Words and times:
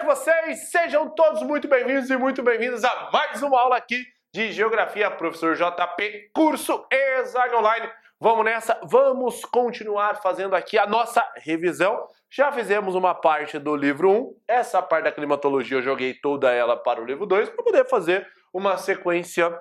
com 0.00 0.06
vocês? 0.06 0.70
Sejam 0.70 1.10
todos 1.10 1.42
muito 1.42 1.68
bem-vindos 1.68 2.08
e 2.08 2.16
muito 2.16 2.42
bem-vindas 2.42 2.82
a 2.84 3.10
mais 3.12 3.42
uma 3.42 3.60
aula 3.60 3.76
aqui 3.76 4.02
de 4.32 4.50
Geografia, 4.50 5.10
professor 5.10 5.54
JP, 5.54 6.30
curso 6.32 6.86
ESAG 6.90 7.54
Online. 7.54 7.86
Vamos 8.18 8.46
nessa, 8.46 8.80
vamos 8.84 9.44
continuar 9.44 10.22
fazendo 10.22 10.56
aqui 10.56 10.78
a 10.78 10.86
nossa 10.86 11.22
revisão. 11.36 12.02
Já 12.30 12.50
fizemos 12.50 12.94
uma 12.94 13.14
parte 13.14 13.58
do 13.58 13.76
livro 13.76 14.10
1, 14.10 14.36
essa 14.48 14.80
parte 14.80 15.04
da 15.04 15.12
climatologia 15.12 15.76
eu 15.76 15.82
joguei 15.82 16.14
toda 16.14 16.50
ela 16.50 16.78
para 16.78 17.02
o 17.02 17.04
livro 17.04 17.26
2 17.26 17.50
para 17.50 17.62
poder 17.62 17.84
fazer 17.84 18.26
uma 18.54 18.78
sequência 18.78 19.54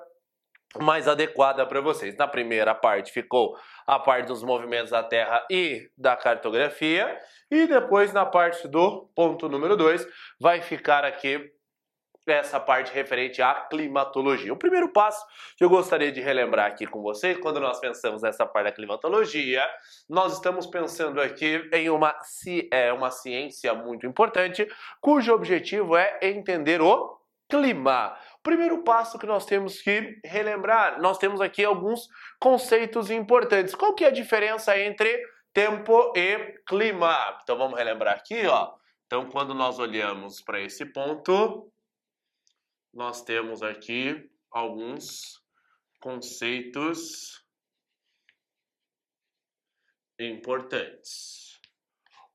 mais 0.77 1.07
adequada 1.07 1.65
para 1.65 1.81
vocês. 1.81 2.15
Na 2.15 2.27
primeira 2.27 2.73
parte 2.73 3.11
ficou 3.11 3.57
a 3.87 3.99
parte 3.99 4.27
dos 4.27 4.43
movimentos 4.43 4.91
da 4.91 5.03
Terra 5.03 5.45
e 5.49 5.89
da 5.97 6.15
cartografia, 6.15 7.19
e 7.51 7.67
depois 7.67 8.13
na 8.13 8.25
parte 8.25 8.67
do 8.67 9.09
ponto 9.15 9.49
número 9.49 9.75
2 9.75 10.07
vai 10.39 10.61
ficar 10.61 11.03
aqui 11.03 11.51
essa 12.27 12.59
parte 12.59 12.93
referente 12.93 13.41
à 13.41 13.53
climatologia. 13.53 14.53
O 14.53 14.57
primeiro 14.57 14.89
passo 14.89 15.25
que 15.57 15.63
eu 15.63 15.69
gostaria 15.69 16.11
de 16.11 16.21
relembrar 16.21 16.67
aqui 16.67 16.85
com 16.85 17.01
vocês, 17.01 17.37
quando 17.39 17.59
nós 17.59 17.79
pensamos 17.79 18.21
nessa 18.21 18.45
parte 18.45 18.65
da 18.65 18.71
climatologia, 18.71 19.63
nós 20.07 20.33
estamos 20.33 20.67
pensando 20.67 21.19
aqui 21.19 21.67
em 21.73 21.89
uma, 21.89 22.15
é, 22.71 22.93
uma 22.93 23.09
ciência 23.09 23.73
muito 23.73 24.05
importante, 24.05 24.67
cujo 25.01 25.33
objetivo 25.33 25.95
é 25.95 26.19
entender 26.21 26.81
o 26.81 27.17
clima. 27.49 28.15
Primeiro 28.43 28.83
passo 28.83 29.17
que 29.17 29.25
nós 29.25 29.45
temos 29.45 29.81
que 29.81 30.19
relembrar, 30.23 31.01
nós 31.01 31.17
temos 31.17 31.41
aqui 31.41 31.65
alguns 31.65 32.07
conceitos 32.39 33.09
importantes. 33.09 33.73
Qual 33.73 33.95
que 33.95 34.05
é 34.05 34.07
a 34.07 34.11
diferença 34.11 34.77
entre 34.77 35.19
tempo 35.53 36.13
e 36.15 36.59
clima? 36.67 37.39
Então 37.41 37.57
vamos 37.57 37.77
relembrar 37.77 38.15
aqui, 38.15 38.45
ó. 38.47 38.75
Então 39.05 39.29
quando 39.29 39.53
nós 39.53 39.79
olhamos 39.79 40.41
para 40.41 40.61
esse 40.61 40.85
ponto, 40.85 41.71
nós 42.93 43.21
temos 43.23 43.61
aqui 43.61 44.29
alguns 44.51 45.43
conceitos 45.99 47.43
importantes. 50.19 51.59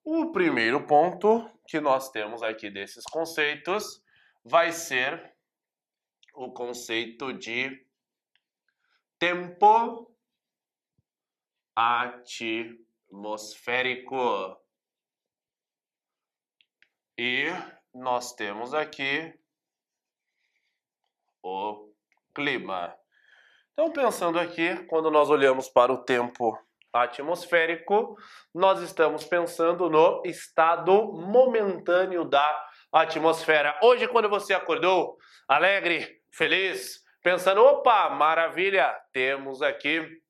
O 0.02 0.32
primeiro 0.32 0.86
ponto 0.86 1.50
que 1.66 1.80
nós 1.80 2.10
temos 2.10 2.42
aqui 2.42 2.70
desses 2.70 3.04
conceitos 3.04 4.02
vai 4.44 4.72
ser 4.72 5.34
o 6.34 6.52
conceito 6.52 7.32
de 7.32 7.86
tempo 9.18 10.14
atmosférico. 13.14 14.60
E 17.16 17.46
nós 17.94 18.34
temos 18.34 18.74
aqui 18.74 19.32
o 21.42 21.92
clima. 22.34 22.94
Então, 23.72 23.92
pensando 23.92 24.38
aqui, 24.38 24.84
quando 24.86 25.10
nós 25.10 25.30
olhamos 25.30 25.68
para 25.68 25.92
o 25.92 26.04
tempo 26.04 26.58
atmosférico, 26.92 28.16
nós 28.52 28.80
estamos 28.80 29.24
pensando 29.24 29.88
no 29.88 30.22
estado 30.24 31.12
momentâneo 31.12 32.24
da 32.24 32.68
atmosfera. 32.92 33.78
Hoje, 33.82 34.08
quando 34.08 34.28
você 34.28 34.54
acordou 34.54 35.16
alegre, 35.48 36.20
feliz, 36.32 37.00
pensando, 37.22 37.62
opa, 37.62 38.10
maravilha, 38.10 38.92
temos 39.12 39.62
aqui 39.62 40.23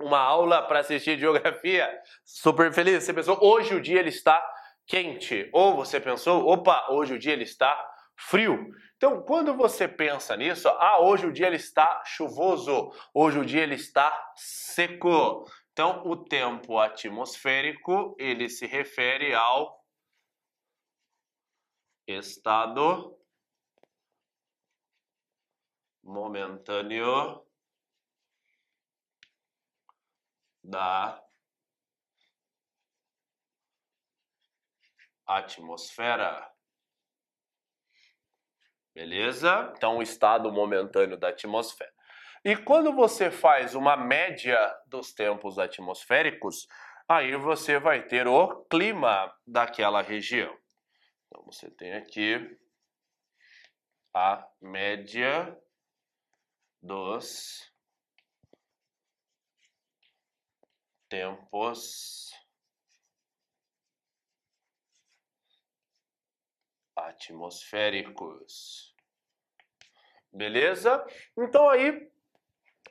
uma 0.00 0.18
aula 0.18 0.62
para 0.62 0.80
assistir 0.80 1.18
geografia, 1.18 1.88
super 2.24 2.72
feliz. 2.72 3.04
Você 3.04 3.12
pensou, 3.12 3.38
hoje 3.42 3.74
o 3.74 3.80
dia 3.80 4.00
ele 4.00 4.08
está 4.08 4.42
quente. 4.86 5.48
Ou 5.52 5.76
você 5.76 6.00
pensou, 6.00 6.46
opa, 6.46 6.88
hoje 6.90 7.14
o 7.14 7.18
dia 7.18 7.32
ele 7.32 7.44
está 7.44 7.88
frio. 8.16 8.70
Então, 8.96 9.22
quando 9.22 9.54
você 9.54 9.88
pensa 9.88 10.36
nisso, 10.36 10.68
ah, 10.68 11.00
hoje 11.00 11.26
o 11.26 11.32
dia 11.32 11.46
ele 11.46 11.56
está 11.56 12.02
chuvoso, 12.04 12.92
hoje 13.14 13.38
o 13.38 13.44
dia 13.44 13.62
ele 13.62 13.76
está 13.76 14.32
seco. 14.36 15.44
Então, 15.72 16.02
o 16.04 16.16
tempo 16.16 16.78
atmosférico, 16.78 18.14
ele 18.18 18.48
se 18.48 18.66
refere 18.66 19.34
ao 19.34 19.80
estado 22.06 23.16
momentâneo 26.02 27.49
da 30.70 31.20
atmosfera. 35.26 36.48
Beleza? 38.94 39.72
Então, 39.76 39.98
o 39.98 40.02
estado 40.02 40.52
momentâneo 40.52 41.16
da 41.16 41.28
atmosfera. 41.28 41.92
E 42.44 42.56
quando 42.56 42.92
você 42.92 43.30
faz 43.30 43.74
uma 43.74 43.96
média 43.96 44.58
dos 44.86 45.12
tempos 45.12 45.58
atmosféricos, 45.58 46.66
aí 47.08 47.36
você 47.36 47.78
vai 47.78 48.06
ter 48.06 48.26
o 48.26 48.64
clima 48.64 49.34
daquela 49.46 50.00
região. 50.00 50.56
Então 51.26 51.44
você 51.44 51.70
tem 51.70 51.92
aqui 51.94 52.58
a 54.14 54.48
média 54.60 55.56
dos 56.82 57.69
tempos 61.10 62.30
atmosféricos. 66.96 68.94
Beleza? 70.32 71.04
Então 71.36 71.68
aí 71.68 72.08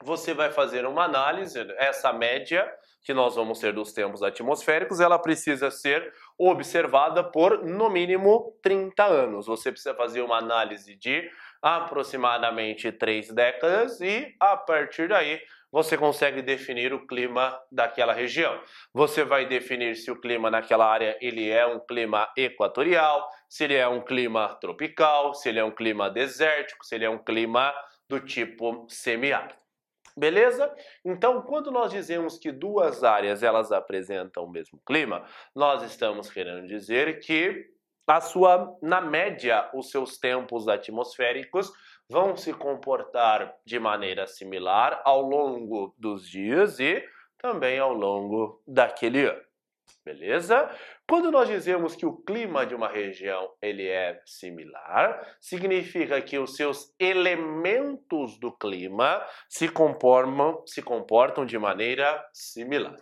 você 0.02 0.34
vai 0.34 0.52
fazer 0.52 0.86
uma 0.86 1.06
análise, 1.06 1.60
essa 1.78 2.12
média 2.14 2.70
que 3.02 3.14
nós 3.14 3.36
vamos 3.36 3.60
ter 3.60 3.74
dos 3.74 3.94
tempos 3.94 4.22
atmosféricos, 4.22 5.00
ela 5.00 5.18
precisa 5.18 5.72
ser 5.72 6.14
observada 6.38 7.24
por 7.24 7.66
no 7.66 7.90
mínimo 7.90 8.58
30 8.62 9.04
anos. 9.06 9.46
Você 9.46 9.72
precisa 9.72 9.96
fazer 9.96 10.22
uma 10.22 10.38
análise 10.38 10.96
de 10.96 11.30
aproximadamente 11.62 12.92
três 12.92 13.30
décadas 13.34 14.00
e 14.02 14.36
a 14.40 14.58
partir 14.58 15.08
daí 15.08 15.42
você 15.72 15.98
consegue 15.98 16.42
definir 16.42 16.94
o 16.94 17.06
clima 17.06 17.60
daquela 17.72 18.14
região. 18.14 18.60
Você 18.94 19.24
vai 19.24 19.46
definir 19.46 19.96
se 19.96 20.10
o 20.10 20.20
clima 20.20 20.50
naquela 20.50 20.86
área 20.86 21.18
ele 21.22 21.50
é 21.50 21.66
um 21.66 21.80
clima 21.80 22.32
equatorial, 22.36 23.28
se 23.48 23.64
ele 23.66 23.76
é 23.76 23.88
um 23.88 24.02
clima 24.02 24.56
tropical, 24.56 25.34
se 25.34 25.50
ele 25.50 25.60
é 25.60 25.64
um 25.64 25.72
clima 25.72 26.10
desértico, 26.10 26.86
se 26.86 26.96
ele 26.96 27.06
é 27.06 27.10
um 27.10 27.24
clima 27.24 27.74
do 28.08 28.20
tipo 28.20 28.88
semiárido. 28.90 29.60
Beleza? 30.18 30.74
Então, 31.06 31.42
quando 31.44 31.72
nós 31.72 31.92
dizemos 31.92 32.38
que 32.38 32.52
duas 32.52 33.04
áreas 33.04 33.42
elas 33.42 33.72
apresentam 33.72 34.44
o 34.44 34.52
mesmo 34.52 34.82
clima, 34.86 35.24
nós 35.56 35.84
estamos 35.84 36.30
querendo 36.30 36.68
dizer 36.68 37.20
que 37.20 37.68
a 38.06 38.20
sua, 38.20 38.76
na 38.82 39.00
média, 39.00 39.70
os 39.74 39.92
seus 39.92 40.18
tempos 40.18 40.68
atmosféricos 40.68 41.72
vão 42.10 42.36
se 42.36 42.52
comportar 42.54 43.56
de 43.64 43.80
maneira 43.80 44.26
similar 44.26 45.02
ao 45.06 45.22
longo 45.22 45.94
dos 45.98 46.28
dias 46.28 46.80
e 46.80 47.08
também 47.38 47.80
ao 47.80 47.94
longo 47.94 48.62
daquele 48.68 49.26
ano. 49.26 49.50
Beleza? 50.04 50.70
Quando 51.08 51.32
nós 51.32 51.48
dizemos 51.48 51.96
que 51.96 52.06
o 52.06 52.18
clima 52.18 52.66
de 52.66 52.74
uma 52.74 52.88
região 52.88 53.52
ele 53.62 53.88
é 53.88 54.22
similar, 54.26 55.38
significa 55.40 56.22
que 56.22 56.38
os 56.38 56.56
seus 56.56 56.94
elementos 57.00 58.40
do 58.40 58.52
clima 58.52 59.24
se 59.48 59.70
se 60.66 60.82
comportam 60.82 61.46
de 61.46 61.58
maneira 61.58 62.28
similar. 62.34 62.98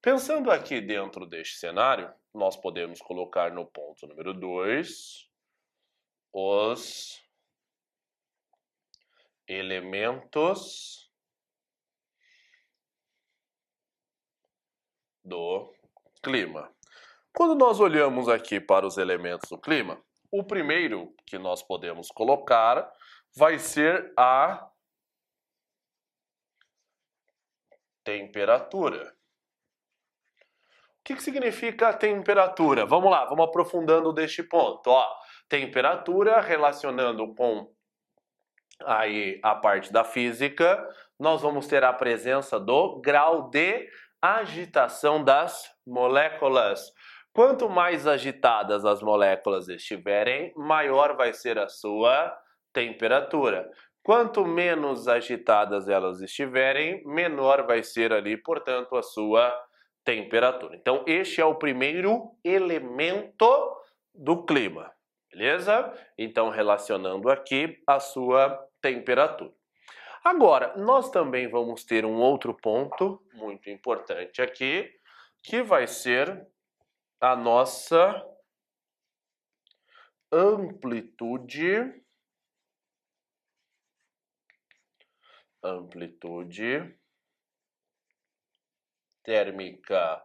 Pensando 0.00 0.50
aqui 0.50 0.80
dentro 0.80 1.26
deste 1.26 1.58
cenário, 1.58 2.12
nós 2.34 2.56
podemos 2.56 3.00
colocar 3.00 3.52
no 3.52 3.66
ponto 3.66 4.06
número 4.06 4.34
2 4.34 5.28
os 6.32 7.21
elementos 9.52 11.10
do 15.24 15.72
clima. 16.22 16.72
Quando 17.34 17.54
nós 17.54 17.80
olhamos 17.80 18.28
aqui 18.28 18.60
para 18.60 18.86
os 18.86 18.98
elementos 18.98 19.48
do 19.48 19.58
clima, 19.58 20.02
o 20.30 20.44
primeiro 20.44 21.14
que 21.26 21.38
nós 21.38 21.62
podemos 21.62 22.08
colocar 22.08 22.90
vai 23.34 23.58
ser 23.58 24.12
a 24.16 24.70
temperatura. 28.04 29.14
O 30.98 31.04
que, 31.04 31.16
que 31.16 31.22
significa 31.22 31.92
temperatura? 31.92 32.86
Vamos 32.86 33.10
lá, 33.10 33.24
vamos 33.24 33.46
aprofundando 33.46 34.12
deste 34.12 34.42
ponto. 34.42 34.88
Ó, 34.88 35.16
temperatura 35.48 36.40
relacionando 36.40 37.34
com 37.34 37.74
aí 38.86 39.40
a 39.42 39.54
parte 39.54 39.92
da 39.92 40.04
física, 40.04 40.86
nós 41.18 41.42
vamos 41.42 41.66
ter 41.66 41.84
a 41.84 41.92
presença 41.92 42.58
do 42.58 43.00
grau 43.00 43.48
de 43.50 43.88
agitação 44.20 45.22
das 45.22 45.70
moléculas. 45.86 46.92
Quanto 47.32 47.68
mais 47.68 48.06
agitadas 48.06 48.84
as 48.84 49.02
moléculas 49.02 49.68
estiverem, 49.68 50.52
maior 50.56 51.16
vai 51.16 51.32
ser 51.32 51.58
a 51.58 51.68
sua 51.68 52.36
temperatura. 52.72 53.70
Quanto 54.04 54.44
menos 54.44 55.06
agitadas 55.06 55.88
elas 55.88 56.20
estiverem, 56.20 57.02
menor 57.06 57.66
vai 57.66 57.82
ser 57.82 58.12
ali, 58.12 58.36
portanto, 58.36 58.96
a 58.96 59.02
sua 59.02 59.54
temperatura. 60.04 60.76
Então, 60.76 61.04
este 61.06 61.40
é 61.40 61.44
o 61.44 61.54
primeiro 61.54 62.32
elemento 62.44 63.76
do 64.14 64.44
clima, 64.44 64.92
beleza? 65.32 65.92
Então, 66.18 66.50
relacionando 66.50 67.30
aqui 67.30 67.78
a 67.86 68.00
sua 68.00 68.58
temperatura. 68.82 69.54
Agora, 70.24 70.76
nós 70.76 71.10
também 71.10 71.48
vamos 71.48 71.84
ter 71.84 72.04
um 72.04 72.16
outro 72.16 72.54
ponto 72.54 73.24
muito 73.32 73.70
importante 73.70 74.42
aqui, 74.42 74.92
que 75.42 75.62
vai 75.62 75.86
ser 75.86 76.46
a 77.20 77.34
nossa 77.34 78.24
amplitude 80.30 82.02
amplitude 85.62 86.98
térmica. 89.22 90.20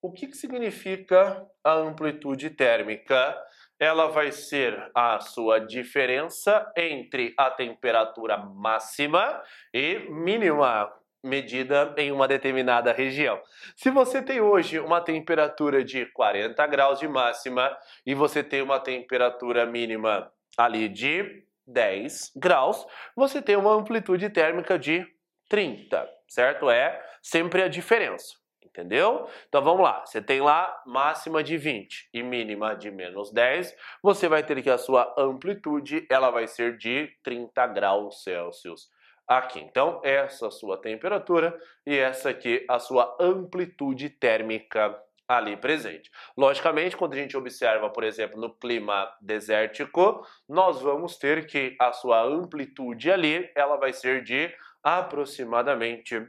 O 0.00 0.12
que, 0.12 0.28
que 0.28 0.36
significa 0.36 1.46
a 1.62 1.72
amplitude 1.72 2.50
térmica? 2.50 3.36
Ela 3.78 4.08
vai 4.08 4.32
ser 4.32 4.90
a 4.94 5.20
sua 5.20 5.58
diferença 5.58 6.70
entre 6.76 7.34
a 7.36 7.50
temperatura 7.50 8.36
máxima 8.36 9.42
e 9.72 9.98
mínima 10.10 10.90
medida 11.22 11.92
em 11.96 12.12
uma 12.12 12.26
determinada 12.28 12.92
região. 12.92 13.40
Se 13.74 13.90
você 13.90 14.22
tem 14.22 14.40
hoje 14.40 14.78
uma 14.78 15.00
temperatura 15.00 15.84
de 15.84 16.06
40 16.06 16.66
graus 16.66 16.98
de 16.98 17.08
máxima 17.08 17.76
e 18.04 18.14
você 18.14 18.42
tem 18.42 18.62
uma 18.62 18.80
temperatura 18.80 19.66
mínima 19.66 20.30
ali 20.56 20.88
de 20.88 21.44
10 21.66 22.32
graus, 22.36 22.86
você 23.14 23.42
tem 23.42 23.56
uma 23.56 23.74
amplitude 23.74 24.30
térmica 24.30 24.78
de 24.78 25.04
30, 25.48 26.08
certo? 26.28 26.70
É 26.70 27.04
sempre 27.22 27.62
a 27.62 27.68
diferença, 27.68 28.34
entendeu? 28.76 29.26
Então 29.48 29.62
vamos 29.62 29.82
lá, 29.82 30.04
você 30.04 30.20
tem 30.20 30.40
lá 30.40 30.82
máxima 30.86 31.42
de 31.42 31.56
20 31.56 32.10
e 32.12 32.22
mínima 32.22 32.76
de 32.76 32.90
menos 32.90 33.32
10, 33.32 33.74
você 34.02 34.28
vai 34.28 34.42
ter 34.42 34.62
que 34.62 34.68
a 34.68 34.76
sua 34.76 35.14
amplitude 35.18 36.06
ela 36.10 36.30
vai 36.30 36.46
ser 36.46 36.76
de 36.76 37.10
30 37.22 37.66
graus 37.68 38.22
Celsius 38.22 38.90
aqui. 39.26 39.60
Então, 39.60 40.00
essa 40.04 40.48
a 40.48 40.50
sua 40.50 40.76
temperatura 40.76 41.58
e 41.86 41.96
essa 41.96 42.30
aqui 42.30 42.64
a 42.68 42.78
sua 42.78 43.16
amplitude 43.18 44.10
térmica 44.10 44.96
ali 45.28 45.56
presente. 45.56 46.10
Logicamente, 46.36 46.96
quando 46.96 47.14
a 47.14 47.16
gente 47.16 47.36
observa, 47.36 47.90
por 47.90 48.04
exemplo, 48.04 48.40
no 48.40 48.54
clima 48.54 49.12
desértico, 49.20 50.24
nós 50.48 50.80
vamos 50.80 51.16
ter 51.16 51.46
que 51.46 51.74
a 51.80 51.92
sua 51.92 52.22
amplitude 52.22 53.10
ali, 53.10 53.50
ela 53.56 53.76
vai 53.76 53.92
ser 53.92 54.22
de 54.22 54.54
aproximadamente 54.84 56.24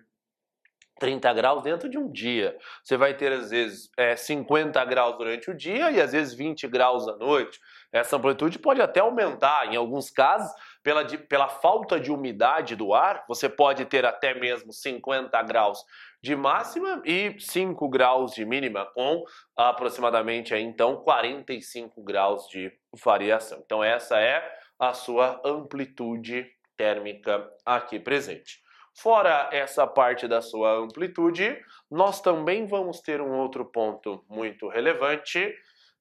30 0.99 1.33
graus 1.33 1.63
dentro 1.63 1.89
de 1.89 1.97
um 1.97 2.11
dia. 2.11 2.57
Você 2.83 2.97
vai 2.97 3.13
ter, 3.13 3.31
às 3.31 3.49
vezes, 3.49 3.89
é, 3.97 4.15
50 4.15 4.83
graus 4.85 5.17
durante 5.17 5.49
o 5.49 5.55
dia 5.55 5.91
e, 5.91 6.01
às 6.01 6.11
vezes, 6.11 6.33
20 6.33 6.67
graus 6.67 7.07
à 7.07 7.15
noite. 7.15 7.59
Essa 7.91 8.17
amplitude 8.17 8.59
pode 8.59 8.81
até 8.81 8.99
aumentar. 8.99 9.71
Em 9.71 9.75
alguns 9.75 10.09
casos, 10.09 10.51
pela, 10.83 11.03
de, 11.03 11.17
pela 11.17 11.47
falta 11.47 11.99
de 11.99 12.11
umidade 12.11 12.75
do 12.75 12.93
ar, 12.93 13.23
você 13.27 13.47
pode 13.47 13.85
ter 13.85 14.05
até 14.05 14.33
mesmo 14.33 14.73
50 14.73 15.41
graus 15.43 15.83
de 16.21 16.35
máxima 16.35 17.01
e 17.05 17.35
5 17.39 17.87
graus 17.89 18.33
de 18.33 18.43
mínima, 18.43 18.85
com 18.93 19.23
aproximadamente 19.55 20.53
aí, 20.53 20.63
então 20.63 20.97
45 20.97 22.03
graus 22.03 22.47
de 22.49 22.71
variação. 23.03 23.61
Então 23.63 23.83
essa 23.83 24.19
é 24.19 24.43
a 24.79 24.93
sua 24.93 25.39
amplitude 25.45 26.45
térmica 26.75 27.49
aqui 27.65 27.99
presente. 27.99 28.61
Fora 28.97 29.47
essa 29.53 29.85
parte 29.85 30.27
da 30.27 30.41
sua 30.41 30.71
amplitude, 30.71 31.63
nós 31.89 32.19
também 32.19 32.65
vamos 32.65 32.99
ter 32.99 33.21
um 33.21 33.37
outro 33.37 33.63
ponto 33.63 34.25
muito 34.27 34.67
relevante, 34.67 35.55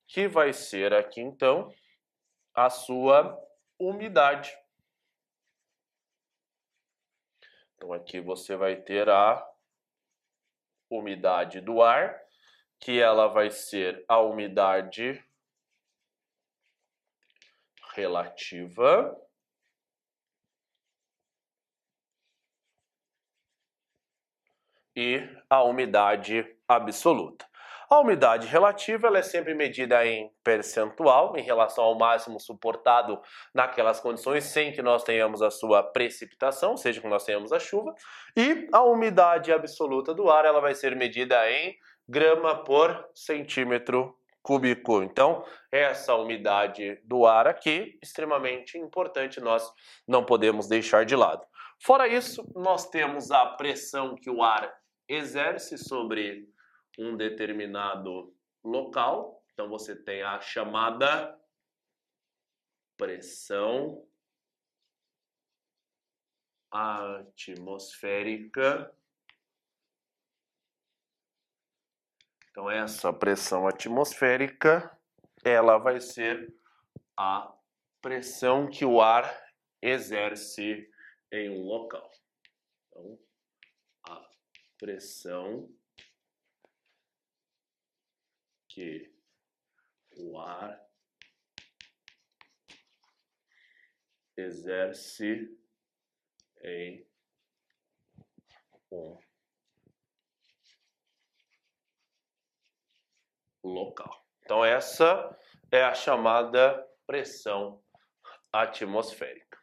que 0.08 0.26
vai 0.26 0.54
ser 0.54 0.94
aqui 0.94 1.20
então 1.20 1.70
a 2.54 2.70
sua 2.70 3.38
umidade. 3.78 4.56
Então 7.74 7.92
aqui 7.92 8.18
você 8.18 8.56
vai 8.56 8.76
ter 8.76 9.10
a 9.10 9.46
umidade 10.88 11.60
do 11.60 11.82
ar, 11.82 12.18
que 12.80 12.98
ela 12.98 13.26
vai 13.26 13.50
ser 13.50 14.02
a 14.08 14.20
umidade 14.20 15.22
relativa. 17.92 19.14
E 24.96 25.28
a 25.50 25.62
umidade 25.62 26.46
absoluta. 26.66 27.44
A 27.88 28.00
umidade 28.00 28.48
relativa 28.48 29.06
ela 29.06 29.18
é 29.18 29.22
sempre 29.22 29.54
medida 29.54 30.04
em 30.04 30.28
percentual 30.42 31.36
em 31.36 31.42
relação 31.42 31.84
ao 31.84 31.96
máximo 31.96 32.40
suportado 32.40 33.20
naquelas 33.54 34.00
condições 34.00 34.44
sem 34.44 34.72
que 34.72 34.82
nós 34.82 35.04
tenhamos 35.04 35.40
a 35.40 35.52
sua 35.52 35.84
precipitação, 35.84 36.76
seja 36.76 37.00
que 37.00 37.06
nós 37.06 37.24
tenhamos 37.24 37.52
a 37.52 37.60
chuva, 37.60 37.94
e 38.36 38.68
a 38.72 38.82
umidade 38.82 39.52
absoluta 39.52 40.12
do 40.12 40.28
ar 40.28 40.44
ela 40.44 40.60
vai 40.60 40.74
ser 40.74 40.96
medida 40.96 41.48
em 41.48 41.76
grama 42.08 42.64
por 42.64 43.08
centímetro 43.14 44.18
cúbico. 44.42 45.02
Então, 45.02 45.44
essa 45.70 46.14
umidade 46.14 47.00
do 47.04 47.24
ar 47.24 47.46
aqui, 47.46 47.98
extremamente 48.02 48.76
importante, 48.78 49.40
nós 49.40 49.68
não 50.08 50.24
podemos 50.24 50.66
deixar 50.66 51.04
de 51.04 51.14
lado. 51.14 51.44
Fora 51.80 52.08
isso, 52.08 52.44
nós 52.54 52.88
temos 52.88 53.30
a 53.30 53.46
pressão 53.46 54.16
que 54.16 54.30
o 54.30 54.42
ar 54.42 54.72
exerce 55.08 55.78
sobre 55.78 56.52
um 56.98 57.16
determinado 57.16 58.36
local. 58.62 59.42
Então 59.52 59.68
você 59.68 59.94
tem 59.94 60.22
a 60.22 60.40
chamada 60.40 61.38
pressão 62.96 64.04
atmosférica. 66.70 68.92
Então 72.50 72.70
essa 72.70 73.12
pressão 73.12 73.68
atmosférica, 73.68 74.98
ela 75.44 75.78
vai 75.78 76.00
ser 76.00 76.54
a 77.16 77.54
pressão 78.00 78.68
que 78.68 78.84
o 78.84 79.00
ar 79.00 79.44
exerce 79.82 80.90
em 81.30 81.50
um 81.50 81.64
local. 81.64 82.10
Pressão 84.78 85.68
que 88.68 89.10
o 90.18 90.38
ar 90.38 90.78
exerce 94.36 95.58
em 96.62 97.06
um 98.92 99.18
local. 103.64 104.26
Então 104.44 104.64
essa 104.64 105.36
é 105.70 105.82
a 105.82 105.94
chamada 105.94 106.86
pressão 107.06 107.82
atmosférica. 108.52 109.58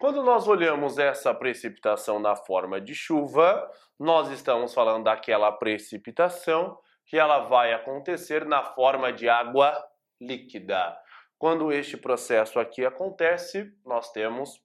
Quando 0.04 0.22
nós 0.22 0.46
olhamos 0.46 0.98
essa 0.98 1.32
precipitação 1.32 2.18
na 2.18 2.36
forma 2.36 2.78
de 2.78 2.94
chuva, 2.94 3.66
nós 3.98 4.28
estamos 4.30 4.74
falando 4.74 5.04
daquela 5.04 5.50
precipitação 5.50 6.78
que 7.06 7.16
ela 7.16 7.48
vai 7.48 7.72
acontecer 7.72 8.44
na 8.44 8.62
forma 8.62 9.10
de 9.10 9.30
água 9.30 9.82
líquida. 10.20 10.94
Quando 11.38 11.72
este 11.72 11.96
processo 11.96 12.60
aqui 12.60 12.84
acontece, 12.84 13.72
nós 13.82 14.12
temos 14.12 14.60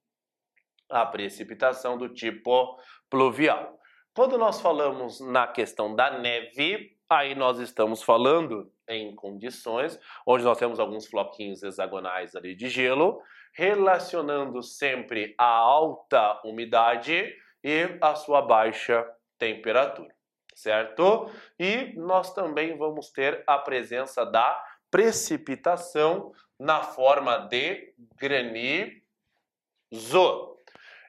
a 0.92 1.06
precipitação 1.06 1.98
do 1.98 2.10
tipo 2.10 2.78
pluvial. 3.10 3.80
Quando 4.14 4.38
nós 4.38 4.60
falamos 4.60 5.22
na 5.22 5.48
questão 5.48 5.96
da 5.96 6.20
neve, 6.20 6.98
aí 7.10 7.34
nós 7.34 7.60
estamos 7.60 8.04
falando 8.04 8.70
em 8.90 9.16
condições 9.16 10.00
onde 10.26 10.44
nós 10.44 10.58
temos 10.58 10.80
alguns 10.80 11.08
floquinhos 11.08 11.64
hexagonais 11.64 12.36
ali 12.36 12.56
de 12.56 12.68
gelo, 12.68 13.22
relacionando 13.54 14.62
sempre 14.64 15.36
a 15.38 15.46
alta 15.46 16.42
umidade 16.44 17.34
e 17.64 17.98
a 18.02 18.16
sua 18.16 18.42
baixa 18.42 19.06
temperatura, 19.38 20.14
certo? 20.56 21.30
E 21.58 21.94
nós 21.96 22.34
também 22.34 22.78
vamos 22.78 23.12
ter 23.12 23.44
a 23.48 23.58
presença 23.58 24.26
da 24.26 24.62
precipitação 24.90 26.34
na 26.60 26.82
forma 26.82 27.38
de 27.48 27.94
granizo. 28.18 29.00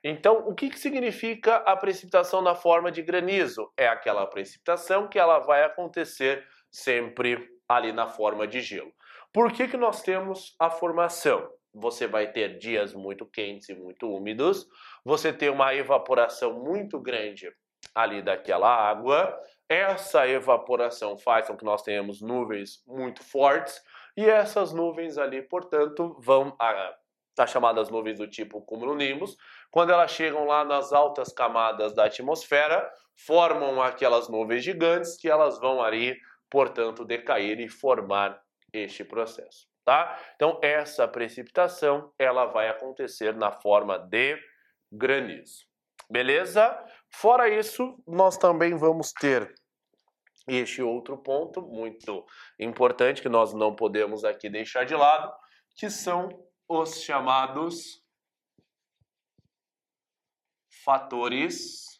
Então, 0.02 0.48
o 0.48 0.54
que, 0.54 0.70
que 0.70 0.78
significa 0.78 1.56
a 1.56 1.76
precipitação 1.76 2.40
na 2.40 2.54
forma 2.54 2.90
de 2.90 3.02
granizo? 3.02 3.70
É 3.76 3.86
aquela 3.86 4.26
precipitação 4.26 5.08
que 5.08 5.18
ela 5.18 5.40
vai 5.40 5.62
acontecer 5.62 6.46
sempre 6.70 7.59
ali 7.70 7.92
na 7.92 8.08
forma 8.08 8.48
de 8.48 8.60
gelo. 8.60 8.92
Por 9.32 9.52
que, 9.52 9.68
que 9.68 9.76
nós 9.76 10.02
temos 10.02 10.56
a 10.58 10.68
formação? 10.68 11.48
Você 11.72 12.08
vai 12.08 12.32
ter 12.32 12.58
dias 12.58 12.92
muito 12.92 13.24
quentes 13.24 13.68
e 13.68 13.74
muito 13.74 14.12
úmidos, 14.12 14.66
você 15.04 15.32
tem 15.32 15.48
uma 15.48 15.72
evaporação 15.72 16.52
muito 16.52 16.98
grande 16.98 17.48
ali 17.94 18.20
daquela 18.22 18.68
água. 18.68 19.38
Essa 19.68 20.26
evaporação 20.26 21.16
faz 21.16 21.46
com 21.46 21.56
que 21.56 21.64
nós 21.64 21.82
tenhamos 21.82 22.20
nuvens 22.20 22.82
muito 22.88 23.22
fortes 23.22 23.80
e 24.16 24.28
essas 24.28 24.72
nuvens 24.72 25.16
ali, 25.16 25.40
portanto, 25.40 26.16
vão 26.18 26.56
a, 26.58 26.92
as 27.38 27.50
chamadas 27.50 27.88
nuvens 27.88 28.18
do 28.18 28.26
tipo 28.26 28.60
cumulonimbus, 28.62 29.36
quando 29.70 29.92
elas 29.92 30.10
chegam 30.10 30.44
lá 30.44 30.64
nas 30.64 30.92
altas 30.92 31.32
camadas 31.32 31.94
da 31.94 32.06
atmosfera, 32.06 32.90
formam 33.16 33.80
aquelas 33.80 34.28
nuvens 34.28 34.64
gigantes 34.64 35.16
que 35.16 35.28
elas 35.28 35.60
vão 35.60 35.80
ali, 35.80 36.18
portanto, 36.50 37.04
decair 37.04 37.60
e 37.60 37.68
formar 37.68 38.42
este 38.72 39.04
processo, 39.04 39.66
tá? 39.84 40.18
Então, 40.34 40.58
essa 40.62 41.06
precipitação, 41.06 42.12
ela 42.18 42.46
vai 42.46 42.68
acontecer 42.68 43.34
na 43.36 43.52
forma 43.52 43.98
de 43.98 44.38
granizo. 44.90 45.64
Beleza? 46.10 46.76
Fora 47.12 47.48
isso, 47.48 48.02
nós 48.06 48.36
também 48.36 48.76
vamos 48.76 49.12
ter 49.12 49.54
este 50.48 50.82
outro 50.82 51.16
ponto 51.18 51.62
muito 51.62 52.24
importante 52.58 53.22
que 53.22 53.28
nós 53.28 53.54
não 53.54 53.74
podemos 53.74 54.24
aqui 54.24 54.48
deixar 54.48 54.84
de 54.84 54.94
lado, 54.94 55.32
que 55.76 55.88
são 55.88 56.28
os 56.68 57.02
chamados 57.02 58.02
fatores 60.84 61.99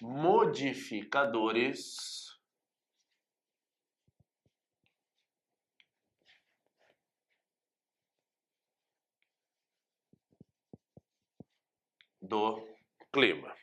modificadores 0.00 1.96
do 12.20 12.66
clima. 13.12 13.54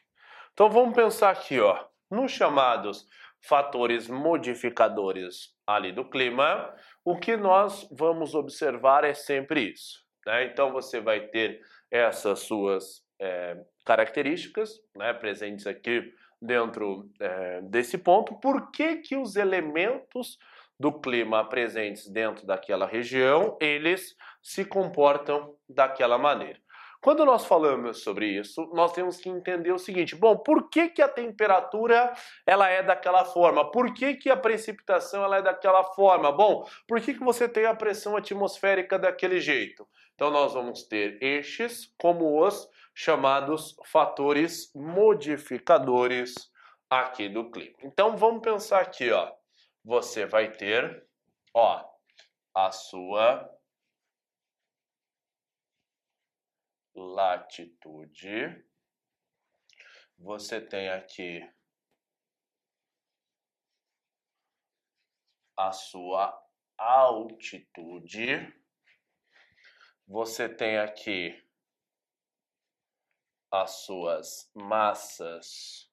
Então 0.53 0.69
vamos 0.69 0.95
pensar 0.95 1.31
aqui, 1.31 1.59
ó, 1.59 1.85
nos 2.09 2.31
chamados 2.31 3.05
fatores 3.41 4.07
modificadores 4.07 5.53
ali 5.67 5.91
do 5.91 6.09
clima, 6.09 6.73
o 7.03 7.17
que 7.17 7.37
nós 7.37 7.87
vamos 7.91 8.33
observar 8.33 9.03
é 9.03 9.13
sempre 9.13 9.71
isso. 9.71 10.03
Né? 10.25 10.45
Então 10.45 10.71
você 10.71 10.99
vai 10.99 11.27
ter 11.27 11.61
essas 11.91 12.39
suas 12.39 13.05
é, 13.19 13.63
características 13.85 14.79
né, 14.95 15.13
presentes 15.13 15.67
aqui 15.67 16.11
dentro 16.41 17.09
é, 17.19 17.61
desse 17.61 17.97
ponto. 17.97 18.39
Por 18.39 18.71
que, 18.71 18.97
que 18.97 19.15
os 19.15 19.35
elementos 19.35 20.37
do 20.79 20.91
clima 20.91 21.47
presentes 21.47 22.07
dentro 22.09 22.45
daquela 22.45 22.85
região, 22.85 23.57
eles 23.61 24.15
se 24.41 24.65
comportam 24.65 25.55
daquela 25.67 26.17
maneira? 26.17 26.59
Quando 27.05 27.23
nós 27.23 27.45
falamos 27.45 28.01
sobre 28.01 28.25
isso, 28.25 28.67
nós 28.73 28.91
temos 28.91 29.17
que 29.17 29.29
entender 29.29 29.71
o 29.71 29.77
seguinte: 29.77 30.15
bom, 30.15 30.37
por 30.37 30.71
que, 30.71 30.89
que 30.89 31.03
a 31.03 31.07
temperatura 31.07 32.11
ela 32.47 32.67
é 32.67 32.81
daquela 32.81 33.23
forma? 33.23 33.69
Por 33.69 33.93
que, 33.93 34.15
que 34.15 34.27
a 34.27 34.35
precipitação 34.35 35.23
ela 35.23 35.37
é 35.37 35.41
daquela 35.43 35.83
forma? 35.83 36.31
Bom, 36.31 36.67
por 36.87 36.99
que, 36.99 37.13
que 37.13 37.23
você 37.23 37.47
tem 37.47 37.67
a 37.67 37.75
pressão 37.75 38.17
atmosférica 38.17 38.97
daquele 38.97 39.39
jeito? 39.39 39.87
Então 40.15 40.31
nós 40.31 40.55
vamos 40.55 40.83
ter 40.87 41.21
estes 41.21 41.93
como 41.95 42.43
os 42.43 42.67
chamados 42.95 43.75
fatores 43.85 44.73
modificadores 44.73 46.33
aqui 46.89 47.27
do 47.27 47.51
clima. 47.51 47.75
Então 47.81 48.15
vamos 48.15 48.41
pensar 48.41 48.79
aqui, 48.79 49.11
ó. 49.11 49.35
Você 49.83 50.25
vai 50.25 50.51
ter, 50.53 51.05
ó, 51.53 51.85
a 52.55 52.71
sua 52.71 53.53
latitude. 56.95 58.65
Você 60.17 60.61
tem 60.61 60.87
aqui 60.89 61.41
a 65.57 65.73
sua 65.73 66.41
altitude. 66.77 68.53
Você 70.07 70.47
tem 70.47 70.77
aqui 70.77 71.44
as 73.61 73.85
suas 73.85 74.49
massas 74.53 75.89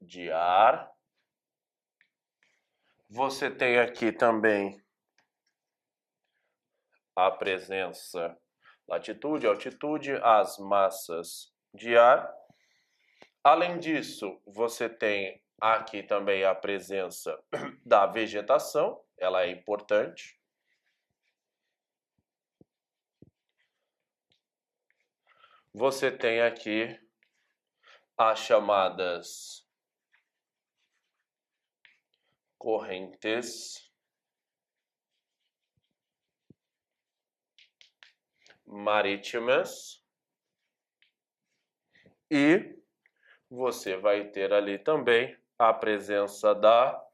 de 0.00 0.30
ar. 0.30 0.90
Você 3.08 3.50
tem 3.50 3.78
aqui 3.78 4.12
também 4.12 4.82
a 7.16 7.30
presença 7.30 8.38
latitude, 8.86 9.46
altitude, 9.46 10.12
as 10.22 10.58
massas 10.58 11.52
de 11.74 11.96
ar. 11.96 12.32
Além 13.42 13.78
disso, 13.78 14.40
você 14.46 14.88
tem 14.88 15.42
aqui 15.60 16.02
também 16.02 16.44
a 16.44 16.54
presença 16.54 17.38
da 17.84 18.06
vegetação, 18.06 19.02
ela 19.18 19.42
é 19.42 19.50
importante. 19.50 20.37
Você 25.78 26.10
tem 26.10 26.42
aqui 26.42 26.98
as 28.16 28.40
chamadas 28.40 29.64
correntes. 32.58 33.88
Marítimas. 38.66 40.04
E 42.28 42.76
você 43.48 43.96
vai 43.96 44.32
ter 44.32 44.52
ali 44.52 44.80
também 44.80 45.40
a 45.56 45.72
presença 45.72 46.56
da 46.56 47.08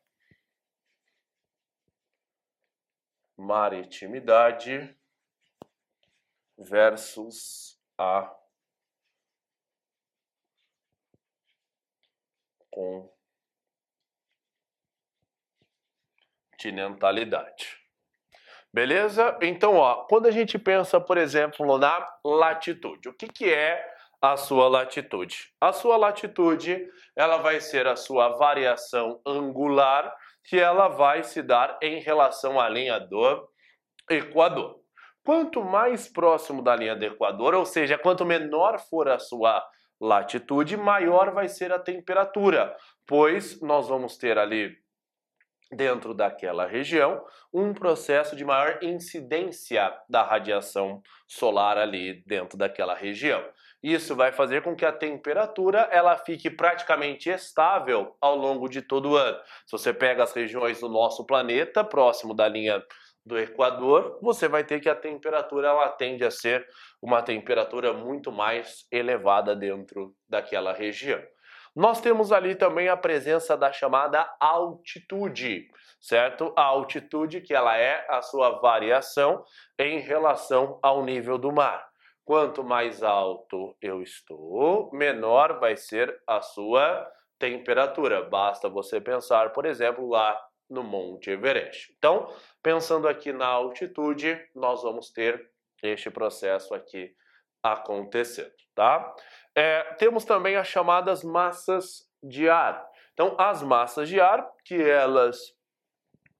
maritimidade 3.36 4.98
versus 6.56 7.78
a 7.98 8.43
continentalidade. 16.56 17.78
Beleza? 18.72 19.38
Então, 19.40 19.76
ó, 19.76 20.04
quando 20.06 20.26
a 20.26 20.30
gente 20.32 20.58
pensa, 20.58 21.00
por 21.00 21.16
exemplo, 21.16 21.78
na 21.78 22.08
latitude, 22.24 23.08
o 23.08 23.14
que, 23.14 23.28
que 23.28 23.52
é 23.52 23.84
a 24.20 24.36
sua 24.36 24.68
latitude? 24.68 25.52
A 25.60 25.72
sua 25.72 25.96
latitude, 25.96 26.84
ela 27.14 27.36
vai 27.36 27.60
ser 27.60 27.86
a 27.86 27.94
sua 27.94 28.30
variação 28.30 29.20
angular, 29.24 30.12
que 30.42 30.58
ela 30.58 30.88
vai 30.88 31.22
se 31.22 31.40
dar 31.40 31.78
em 31.80 32.00
relação 32.00 32.60
à 32.60 32.68
linha 32.68 32.98
do 32.98 33.48
Equador. 34.10 34.80
Quanto 35.24 35.62
mais 35.62 36.08
próximo 36.08 36.62
da 36.62 36.74
linha 36.74 36.96
do 36.96 37.04
Equador, 37.04 37.54
ou 37.54 37.64
seja, 37.64 37.96
quanto 37.96 38.26
menor 38.26 38.78
for 38.78 39.08
a 39.08 39.18
sua 39.18 39.64
latitude, 40.00 40.76
maior 40.76 41.32
vai 41.32 41.48
ser 41.48 41.72
a 41.72 41.78
temperatura, 41.78 42.76
pois 43.06 43.60
nós 43.60 43.88
vamos 43.88 44.16
ter 44.16 44.38
ali 44.38 44.76
dentro 45.72 46.14
daquela 46.14 46.66
região 46.66 47.24
um 47.52 47.72
processo 47.72 48.36
de 48.36 48.44
maior 48.44 48.78
incidência 48.82 49.92
da 50.08 50.22
radiação 50.22 51.02
solar 51.26 51.78
ali 51.78 52.22
dentro 52.26 52.56
daquela 52.56 52.94
região. 52.94 53.44
Isso 53.82 54.16
vai 54.16 54.32
fazer 54.32 54.62
com 54.62 54.74
que 54.74 54.84
a 54.84 54.92
temperatura 54.92 55.80
ela 55.92 56.16
fique 56.16 56.48
praticamente 56.48 57.28
estável 57.28 58.16
ao 58.18 58.34
longo 58.34 58.66
de 58.66 58.80
todo 58.80 59.10
o 59.10 59.16
ano. 59.16 59.38
Se 59.66 59.72
você 59.72 59.92
pega 59.92 60.22
as 60.22 60.32
regiões 60.32 60.80
do 60.80 60.88
nosso 60.88 61.26
planeta 61.26 61.84
próximo 61.84 62.32
da 62.32 62.48
linha 62.48 62.82
do 63.24 63.38
Equador, 63.38 64.18
você 64.20 64.48
vai 64.48 64.64
ter 64.64 64.80
que 64.80 64.88
a 64.88 64.94
temperatura 64.94 65.68
ela 65.68 65.88
tende 65.88 66.24
a 66.24 66.30
ser 66.30 66.66
uma 67.00 67.22
temperatura 67.22 67.92
muito 67.92 68.30
mais 68.30 68.86
elevada 68.92 69.56
dentro 69.56 70.14
daquela 70.28 70.72
região. 70.72 71.22
Nós 71.74 72.00
temos 72.00 72.30
ali 72.30 72.54
também 72.54 72.88
a 72.88 72.96
presença 72.96 73.56
da 73.56 73.72
chamada 73.72 74.32
altitude, 74.38 75.66
certo? 76.00 76.52
A 76.56 76.62
altitude 76.62 77.40
que 77.40 77.52
ela 77.52 77.76
é 77.76 78.06
a 78.08 78.22
sua 78.22 78.60
variação 78.60 79.42
em 79.78 79.98
relação 79.98 80.78
ao 80.82 81.02
nível 81.02 81.36
do 81.36 81.50
mar. 81.50 81.84
Quanto 82.24 82.62
mais 82.62 83.02
alto 83.02 83.76
eu 83.82 84.00
estou, 84.00 84.90
menor 84.92 85.58
vai 85.58 85.76
ser 85.76 86.16
a 86.26 86.40
sua 86.40 87.10
temperatura. 87.40 88.22
Basta 88.22 88.68
você 88.68 89.00
pensar, 89.00 89.52
por 89.52 89.66
exemplo, 89.66 90.08
lá 90.08 90.40
no 90.68 90.82
Monte 90.82 91.30
Everest. 91.30 91.94
Então, 91.98 92.32
pensando 92.62 93.08
aqui 93.08 93.32
na 93.32 93.46
altitude, 93.46 94.40
nós 94.54 94.82
vamos 94.82 95.10
ter 95.10 95.50
este 95.82 96.10
processo 96.10 96.74
aqui 96.74 97.14
acontecendo, 97.62 98.52
tá? 98.74 99.14
É, 99.54 99.82
temos 99.94 100.24
também 100.24 100.56
as 100.56 100.66
chamadas 100.66 101.22
massas 101.22 102.08
de 102.22 102.48
ar. 102.48 102.84
Então, 103.12 103.36
as 103.38 103.62
massas 103.62 104.08
de 104.08 104.20
ar, 104.20 104.50
que 104.64 104.82
elas, 104.82 105.38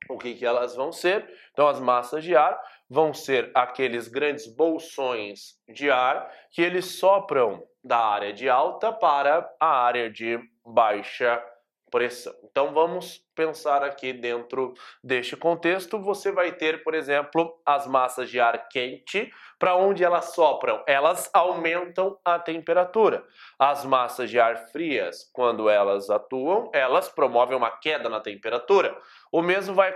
o 0.09 0.19
que, 0.19 0.35
que 0.35 0.45
elas 0.45 0.75
vão 0.75 0.91
ser? 0.91 1.33
Então, 1.53 1.69
as 1.69 1.79
massas 1.79 2.25
de 2.25 2.35
ar 2.35 2.61
vão 2.89 3.15
ser 3.15 3.51
aqueles 3.55 4.09
grandes 4.09 4.47
bolsões 4.47 5.59
de 5.69 5.91
ar 5.91 6.31
que 6.51 6.63
eles 6.63 6.99
sopram 6.99 7.67
da 7.83 7.99
área 7.99 8.33
de 8.33 8.49
alta 8.49 8.93
para 8.93 9.49
a 9.61 9.67
área 9.67 10.11
de 10.11 10.39
baixa 10.65 11.43
pressão. 11.95 12.35
Então 12.51 12.75
vamos 12.75 13.25
pensar 13.37 13.85
aqui 13.85 14.13
dentro 14.13 14.75
deste 15.03 15.37
contexto, 15.37 15.97
você 15.97 16.33
vai 16.33 16.51
ter, 16.51 16.83
por 16.83 16.93
exemplo, 16.93 17.57
as 17.65 17.87
massas 17.87 18.29
de 18.29 18.41
ar 18.41 18.69
quente, 18.69 19.33
para 19.61 19.77
onde 19.77 20.03
elas 20.03 20.35
sopram, 20.35 20.83
elas 20.89 21.31
aumentam 21.33 22.19
a 22.25 22.37
temperatura. 22.37 23.25
As 23.57 23.85
massas 23.85 24.29
de 24.29 24.41
ar 24.41 24.57
frias, 24.73 25.31
quando 25.33 25.71
elas 25.71 26.11
atuam, 26.11 26.69
elas 26.75 27.09
promovem 27.09 27.57
uma 27.57 27.71
queda 27.71 28.09
na 28.09 28.19
temperatura. 28.19 28.99
O 29.31 29.41
mesmo 29.41 29.73
vai 29.73 29.95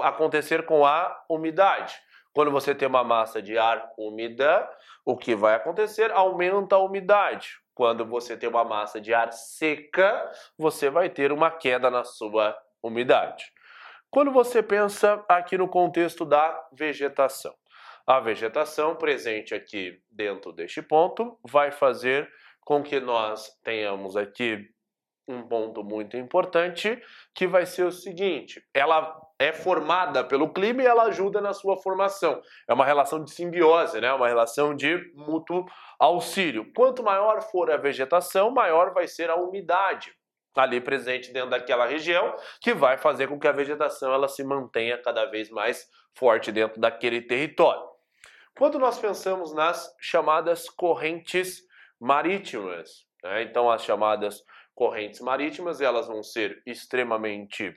acontecer 0.00 0.66
com 0.66 0.84
a 0.84 1.24
umidade. 1.30 1.94
Quando 2.34 2.50
você 2.50 2.74
tem 2.74 2.88
uma 2.88 3.04
massa 3.04 3.40
de 3.40 3.56
ar 3.56 3.92
úmida, 3.96 4.68
o 5.04 5.16
que 5.16 5.36
vai 5.36 5.54
acontecer? 5.54 6.10
Aumenta 6.10 6.74
a 6.74 6.80
umidade. 6.80 7.60
Quando 7.72 8.04
você 8.04 8.36
tem 8.36 8.48
uma 8.48 8.64
massa 8.64 9.00
de 9.00 9.14
ar 9.14 9.32
seca, 9.32 10.32
você 10.58 10.90
vai 10.90 11.08
ter 11.08 11.30
uma 11.30 11.48
queda 11.48 11.88
na 11.88 12.02
sua 12.02 12.56
umidade. 12.82 13.44
Quando 14.10 14.32
você 14.32 14.64
pensa 14.64 15.24
aqui 15.28 15.56
no 15.56 15.68
contexto 15.68 16.24
da 16.24 16.60
vegetação, 16.72 17.54
a 18.04 18.18
vegetação 18.18 18.96
presente 18.96 19.54
aqui 19.54 20.00
dentro 20.10 20.52
deste 20.52 20.82
ponto 20.82 21.38
vai 21.44 21.70
fazer 21.70 22.28
com 22.62 22.82
que 22.82 22.98
nós 22.98 23.48
tenhamos 23.62 24.16
aqui 24.16 24.73
um 25.26 25.42
ponto 25.42 25.82
muito 25.82 26.16
importante, 26.16 27.00
que 27.34 27.46
vai 27.46 27.66
ser 27.66 27.84
o 27.84 27.92
seguinte: 27.92 28.62
ela 28.72 29.16
é 29.38 29.52
formada 29.52 30.22
pelo 30.22 30.52
clima 30.52 30.82
e 30.82 30.86
ela 30.86 31.04
ajuda 31.04 31.40
na 31.40 31.52
sua 31.52 31.76
formação. 31.76 32.40
É 32.68 32.74
uma 32.74 32.84
relação 32.84 33.22
de 33.22 33.30
simbiose, 33.30 34.00
né? 34.00 34.12
Uma 34.12 34.28
relação 34.28 34.74
de 34.74 34.96
mútuo 35.14 35.64
auxílio. 35.98 36.70
Quanto 36.74 37.02
maior 37.02 37.40
for 37.40 37.70
a 37.70 37.76
vegetação, 37.76 38.50
maior 38.50 38.92
vai 38.92 39.06
ser 39.06 39.30
a 39.30 39.36
umidade 39.36 40.12
ali 40.54 40.80
presente 40.80 41.32
dentro 41.32 41.50
daquela 41.50 41.84
região, 41.84 42.34
que 42.60 42.72
vai 42.72 42.96
fazer 42.96 43.26
com 43.28 43.38
que 43.38 43.48
a 43.48 43.52
vegetação 43.52 44.12
ela 44.14 44.28
se 44.28 44.44
mantenha 44.44 44.96
cada 44.96 45.24
vez 45.24 45.50
mais 45.50 45.88
forte 46.14 46.52
dentro 46.52 46.80
daquele 46.80 47.20
território. 47.20 47.82
Quando 48.56 48.78
nós 48.78 48.98
pensamos 48.98 49.52
nas 49.52 49.92
chamadas 50.00 50.68
correntes 50.70 51.62
marítimas, 52.00 53.04
né? 53.22 53.42
então 53.42 53.68
as 53.68 53.82
chamadas 53.82 54.44
correntes 54.74 55.20
marítimas, 55.20 55.80
elas 55.80 56.06
vão 56.06 56.22
ser 56.22 56.62
extremamente 56.66 57.74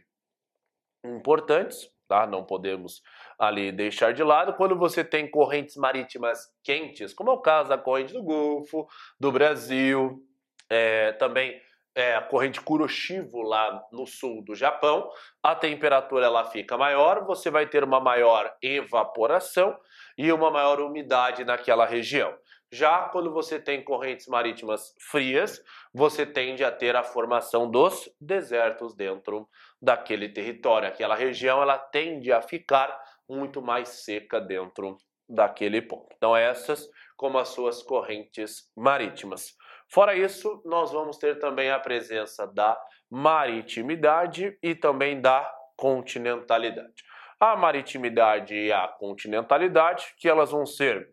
importantes, 1.03 1.89
tá? 2.07 2.25
Não 2.25 2.43
podemos 2.43 3.01
ali 3.37 3.71
deixar 3.71 4.13
de 4.13 4.23
lado. 4.23 4.53
Quando 4.53 4.75
você 4.75 5.03
tem 5.03 5.29
correntes 5.29 5.75
marítimas 5.75 6.39
quentes, 6.63 7.13
como 7.13 7.29
é 7.29 7.33
o 7.33 7.41
caso 7.41 7.69
da 7.69 7.77
corrente 7.77 8.13
do 8.13 8.23
Golfo, 8.23 8.87
do 9.19 9.31
Brasil, 9.31 10.23
é, 10.69 11.11
também 11.13 11.61
é, 11.97 12.15
a 12.15 12.21
corrente 12.21 12.61
Kuroshivo 12.61 13.41
lá 13.41 13.83
no 13.91 14.05
sul 14.05 14.43
do 14.43 14.53
Japão, 14.53 15.09
a 15.41 15.55
temperatura 15.55 16.27
ela 16.27 16.45
fica 16.45 16.77
maior, 16.77 17.25
você 17.25 17.49
vai 17.49 17.65
ter 17.65 17.83
uma 17.83 17.99
maior 17.99 18.55
evaporação 18.61 19.75
e 20.15 20.31
uma 20.31 20.51
maior 20.51 20.79
umidade 20.79 21.43
naquela 21.43 21.85
região. 21.87 22.37
Já 22.71 23.07
quando 23.09 23.31
você 23.31 23.59
tem 23.59 23.81
correntes 23.83 24.27
marítimas 24.27 24.93
frias, 25.09 25.63
você 25.93 26.25
tende 26.25 26.63
a 26.63 26.71
ter 26.71 26.95
a 26.95 27.03
formação 27.03 27.69
dos 27.69 28.09
desertos 28.19 28.93
dentro 28.93 29.47
daquele 29.81 30.27
território. 30.27 30.87
Aquela 30.87 31.15
região 31.15 31.61
ela 31.61 31.77
tende 31.77 32.31
a 32.31 32.41
ficar 32.41 32.99
muito 33.29 33.61
mais 33.61 34.03
seca 34.03 34.41
dentro 34.41 34.97
daquele 35.29 35.81
ponto. 35.81 36.13
Então 36.17 36.35
essas 36.35 36.89
como 37.15 37.37
as 37.39 37.49
suas 37.49 37.81
correntes 37.81 38.71
marítimas. 38.75 39.55
Fora 39.89 40.15
isso, 40.15 40.61
nós 40.65 40.91
vamos 40.91 41.17
ter 41.17 41.39
também 41.39 41.71
a 41.71 41.79
presença 41.79 42.45
da 42.45 42.77
maritimidade 43.09 44.57
e 44.61 44.75
também 44.75 45.19
da 45.19 45.49
continentalidade. 45.77 47.03
A 47.39 47.55
maritimidade 47.55 48.55
e 48.55 48.71
a 48.71 48.87
continentalidade, 48.87 50.13
que 50.17 50.27
elas 50.27 50.51
vão 50.51 50.65
ser 50.65 51.09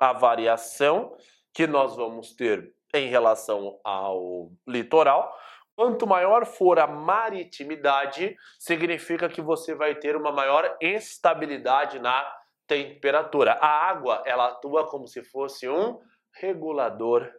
a 0.00 0.14
variação 0.14 1.14
que 1.52 1.66
nós 1.66 1.94
vamos 1.94 2.32
ter 2.34 2.74
em 2.94 3.08
relação 3.08 3.78
ao 3.84 4.50
litoral. 4.66 5.36
Quanto 5.76 6.06
maior 6.06 6.46
for 6.46 6.78
a 6.78 6.86
maritimidade, 6.86 8.36
significa 8.58 9.28
que 9.28 9.40
você 9.40 9.74
vai 9.74 9.94
ter 9.94 10.16
uma 10.16 10.32
maior 10.32 10.76
estabilidade 10.80 11.98
na 11.98 12.34
temperatura. 12.66 13.52
A 13.60 13.88
água, 13.88 14.22
ela 14.24 14.48
atua 14.48 14.86
como 14.86 15.06
se 15.06 15.22
fosse 15.22 15.68
um 15.68 16.00
regulador 16.32 17.30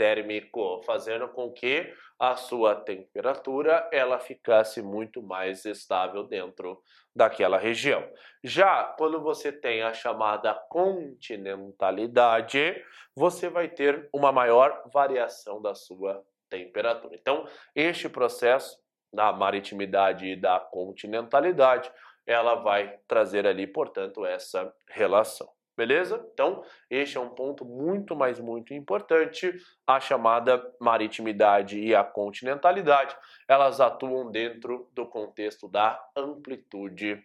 térmico, 0.00 0.80
fazendo 0.86 1.28
com 1.28 1.52
que 1.52 1.92
a 2.18 2.34
sua 2.34 2.74
temperatura 2.74 3.86
ela 3.92 4.18
ficasse 4.18 4.80
muito 4.80 5.22
mais 5.22 5.66
estável 5.66 6.24
dentro 6.24 6.82
daquela 7.14 7.58
região. 7.58 8.02
Já 8.42 8.82
quando 8.96 9.20
você 9.20 9.52
tem 9.52 9.82
a 9.82 9.92
chamada 9.92 10.54
continentalidade, 10.70 12.82
você 13.14 13.50
vai 13.50 13.68
ter 13.68 14.08
uma 14.10 14.32
maior 14.32 14.84
variação 14.90 15.60
da 15.60 15.74
sua 15.74 16.24
temperatura. 16.48 17.14
Então, 17.14 17.46
este 17.74 18.08
processo 18.08 18.78
da 19.12 19.34
maritimidade 19.34 20.28
e 20.28 20.36
da 20.36 20.58
continentalidade, 20.58 21.92
ela 22.26 22.54
vai 22.54 22.98
trazer 23.06 23.46
ali, 23.46 23.66
portanto, 23.66 24.24
essa 24.24 24.74
relação. 24.88 25.59
Beleza? 25.76 26.24
Então, 26.32 26.62
este 26.90 27.16
é 27.16 27.20
um 27.20 27.30
ponto 27.30 27.64
muito, 27.64 28.14
mas 28.14 28.38
muito 28.38 28.74
importante. 28.74 29.52
A 29.86 29.98
chamada 29.98 30.62
maritimidade 30.80 31.78
e 31.80 31.94
a 31.94 32.04
continentalidade, 32.04 33.16
elas 33.48 33.80
atuam 33.80 34.30
dentro 34.30 34.90
do 34.92 35.06
contexto 35.06 35.68
da 35.68 35.98
amplitude 36.16 37.22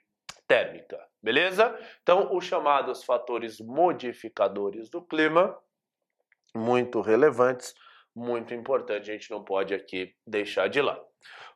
térmica. 0.47 0.99
Beleza? 1.21 1.77
Então, 2.01 2.35
os 2.35 2.45
chamados 2.45 3.03
fatores 3.03 3.59
modificadores 3.59 4.89
do 4.89 5.01
clima, 5.01 5.57
muito 6.55 7.01
relevantes, 7.01 7.73
muito 8.15 8.53
importante, 8.53 9.09
a 9.09 9.13
gente 9.13 9.29
não 9.29 9.43
pode 9.43 9.73
aqui 9.73 10.15
deixar 10.25 10.69
de 10.69 10.81
lado. 10.81 11.03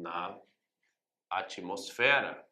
na 0.00 0.38
atmosfera. 1.28 2.46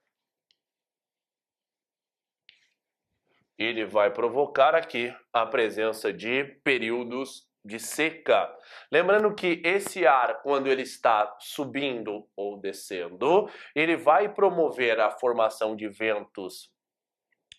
Ele 3.57 3.85
vai 3.85 4.12
provocar 4.12 4.75
aqui 4.75 5.12
a 5.33 5.44
presença 5.44 6.12
de 6.12 6.44
períodos 6.62 7.48
de 7.68 7.78
seca. 7.78 8.52
Lembrando 8.90 9.33
que 9.35 9.62
esse 9.64 10.07
ar, 10.07 10.42
quando 10.42 10.66
ele 10.66 10.83
está 10.83 11.37
subindo 11.38 12.26
ou 12.35 12.59
descendo, 12.59 13.48
ele 13.74 13.96
vai 13.96 14.33
promover 14.33 14.98
a 14.98 15.11
formação 15.11 15.76
de 15.76 15.88
ventos 15.88 16.72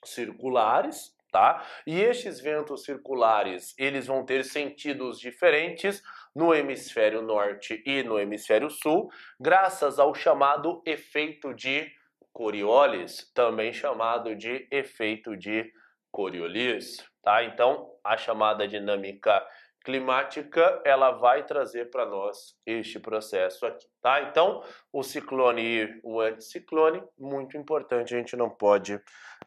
circulares, 0.03 1.15
tá? 1.31 1.63
E 1.85 2.01
estes 2.01 2.39
ventos 2.39 2.83
circulares, 2.83 3.75
eles 3.77 4.07
vão 4.07 4.25
ter 4.25 4.43
sentidos 4.43 5.19
diferentes 5.19 6.01
no 6.35 6.53
hemisfério 6.53 7.21
norte 7.21 7.81
e 7.85 8.01
no 8.03 8.19
hemisfério 8.19 8.69
sul, 8.69 9.09
graças 9.39 9.99
ao 9.99 10.13
chamado 10.15 10.81
efeito 10.85 11.53
de 11.53 11.91
Coriolis, 12.33 13.31
também 13.33 13.73
chamado 13.73 14.35
de 14.35 14.67
efeito 14.71 15.35
de 15.35 15.71
Coriolis, 16.11 16.97
tá? 17.21 17.43
Então, 17.43 17.91
a 18.03 18.17
chamada 18.17 18.67
dinâmica 18.67 19.45
climática, 19.89 20.79
ela 20.85 21.09
vai 21.09 21.43
trazer 21.43 21.89
para 21.89 22.05
nós 22.05 22.55
este 22.63 22.99
processo 22.99 23.65
aqui, 23.65 23.87
tá? 23.99 24.21
Então, 24.21 24.63
o 24.93 25.01
ciclone 25.01 25.63
e 25.63 25.99
o 26.03 26.21
anticiclone, 26.21 27.03
muito 27.17 27.57
importante, 27.57 28.13
a 28.13 28.17
gente 28.19 28.35
não 28.35 28.51
pode 28.51 29.01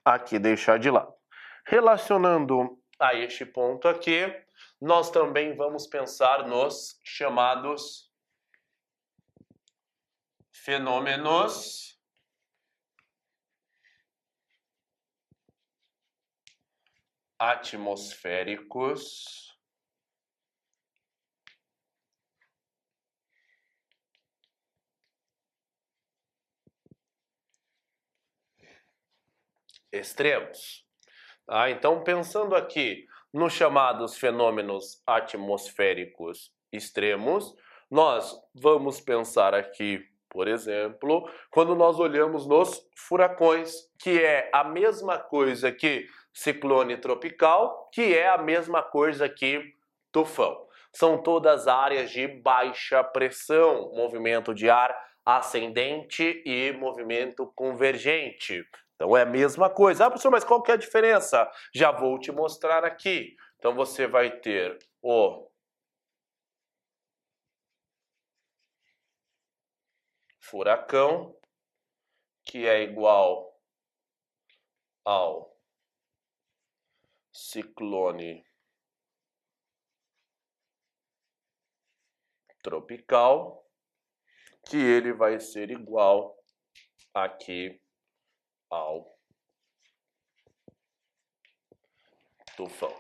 aqui 0.05 0.41
deixar 0.41 0.81
de 0.81 0.91
lado. 0.91 1.15
Relacionando 1.65 2.77
a 2.99 3.15
este 3.15 3.47
ponto 3.47 3.87
aqui, 3.87 4.23
nós 4.81 5.13
também 5.13 5.55
vamos 5.55 5.87
pensar 5.87 6.45
nos 6.49 6.99
chamados 7.05 8.11
fenômenos 10.51 11.97
atmosféricos 17.39 19.52
extremos. 29.93 30.85
Ah, 31.47 31.71
então, 31.71 32.03
pensando 32.03 32.55
aqui 32.55 33.07
nos 33.33 33.53
chamados 33.53 34.17
fenômenos 34.17 35.03
atmosféricos 35.07 36.53
extremos, 36.73 37.55
nós 37.91 38.35
vamos 38.55 39.01
pensar 39.01 39.55
aqui, 39.55 40.03
por 40.31 40.49
exemplo, 40.49 41.29
quando 41.51 41.75
nós 41.75 41.99
olhamos 41.99 42.47
nos 42.47 42.83
furacões, 42.97 43.75
que 43.99 44.23
é 44.23 44.49
a 44.53 44.65
mesma 44.65 45.19
coisa 45.19 45.71
que 45.71 46.07
ciclone 46.33 46.97
tropical, 46.97 47.91
que 47.93 48.17
é 48.17 48.29
a 48.29 48.39
mesma 48.39 48.83
coisa 48.83 49.29
que 49.29 49.75
tufão. 50.11 50.67
São 50.93 51.23
todas 51.23 51.69
áreas 51.69 52.11
de 52.11 52.27
baixa 52.27 53.03
pressão, 53.05 53.93
movimento 53.95 54.55
de 54.55 54.71
ar 54.71 54.95
ascendente 55.25 56.43
e 56.45 56.73
movimento 56.73 57.51
convergente. 57.55 58.65
Então 59.03 59.17
é 59.17 59.23
a 59.23 59.27
mesma 59.27 59.69
coisa. 59.69 60.07
Ah, 60.07 60.11
professor, 60.11 60.31
mas 60.31 60.45
qual 60.45 60.63
que 60.63 60.71
é 60.71 60.75
a 60.75 60.77
diferença? 60.77 61.51
Já 61.75 61.91
vou 61.91 62.21
te 62.21 62.31
mostrar 62.31 62.85
aqui. 62.85 63.35
Então 63.59 63.75
você 63.75 64.07
vai 64.07 64.31
ter 64.39 64.79
o 65.03 65.51
furacão, 70.39 71.37
que 72.45 72.65
é 72.65 72.85
igual 72.85 73.61
ao 75.05 75.59
ciclone 77.33 78.45
tropical, 82.63 83.69
que 84.69 84.77
ele 84.77 85.13
vai 85.13 85.41
ser 85.41 85.73
igual 85.73 86.39
aqui 87.13 87.82
ao 88.73 89.15
tufão. 92.57 92.93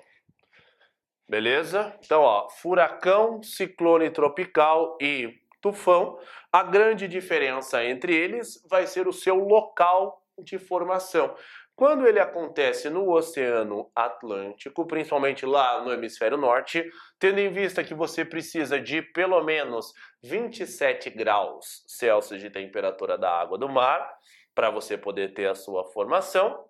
Beleza? 1.28 1.98
Então, 2.04 2.20
ó, 2.20 2.48
furacão, 2.50 3.42
ciclone 3.42 4.10
tropical 4.10 4.98
e 5.00 5.40
tufão. 5.62 6.18
A 6.52 6.62
grande 6.62 7.08
diferença 7.08 7.82
entre 7.82 8.14
eles 8.14 8.62
vai 8.68 8.86
ser 8.86 9.08
o 9.08 9.12
seu 9.12 9.36
local 9.36 10.22
de 10.38 10.58
formação. 10.58 11.34
Quando 11.74 12.06
ele 12.06 12.20
acontece 12.20 12.90
no 12.90 13.10
Oceano 13.10 13.90
Atlântico, 13.96 14.86
principalmente 14.86 15.46
lá 15.46 15.82
no 15.82 15.90
hemisfério 15.90 16.36
norte, 16.36 16.84
tendo 17.18 17.38
em 17.40 17.50
vista 17.50 17.82
que 17.82 17.94
você 17.94 18.26
precisa 18.26 18.78
de 18.78 19.00
pelo 19.00 19.42
menos 19.42 19.92
27 20.22 21.08
graus 21.10 21.82
Celsius 21.86 22.42
de 22.42 22.50
temperatura 22.50 23.16
da 23.16 23.30
água 23.30 23.56
do 23.56 23.70
mar, 23.70 24.06
para 24.54 24.70
você 24.70 24.96
poder 24.96 25.34
ter 25.34 25.48
a 25.48 25.54
sua 25.54 25.84
formação. 25.92 26.64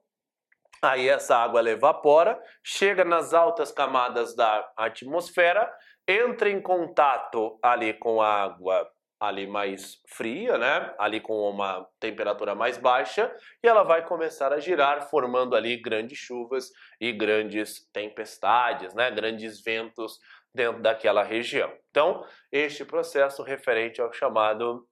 Aí 0.82 1.08
essa 1.08 1.36
água 1.36 1.60
ela 1.60 1.70
evapora, 1.70 2.40
chega 2.62 3.04
nas 3.04 3.32
altas 3.32 3.70
camadas 3.70 4.34
da 4.34 4.68
atmosfera, 4.76 5.72
entra 6.08 6.50
em 6.50 6.60
contato 6.60 7.58
ali 7.62 7.94
com 7.94 8.20
a 8.20 8.42
água 8.42 8.90
ali 9.20 9.46
mais 9.46 10.02
fria, 10.08 10.58
né? 10.58 10.92
Ali 10.98 11.20
com 11.20 11.48
uma 11.48 11.86
temperatura 12.00 12.56
mais 12.56 12.76
baixa, 12.76 13.32
e 13.62 13.68
ela 13.68 13.84
vai 13.84 14.04
começar 14.04 14.52
a 14.52 14.58
girar, 14.58 15.08
formando 15.08 15.54
ali 15.54 15.80
grandes 15.80 16.18
chuvas 16.18 16.72
e 17.00 17.12
grandes 17.12 17.88
tempestades, 17.92 18.92
né? 18.94 19.12
Grandes 19.12 19.62
ventos 19.62 20.18
dentro 20.52 20.82
daquela 20.82 21.22
região. 21.22 21.72
Então, 21.90 22.26
este 22.50 22.84
processo 22.84 23.44
referente 23.44 24.00
ao 24.00 24.12
chamado 24.12 24.84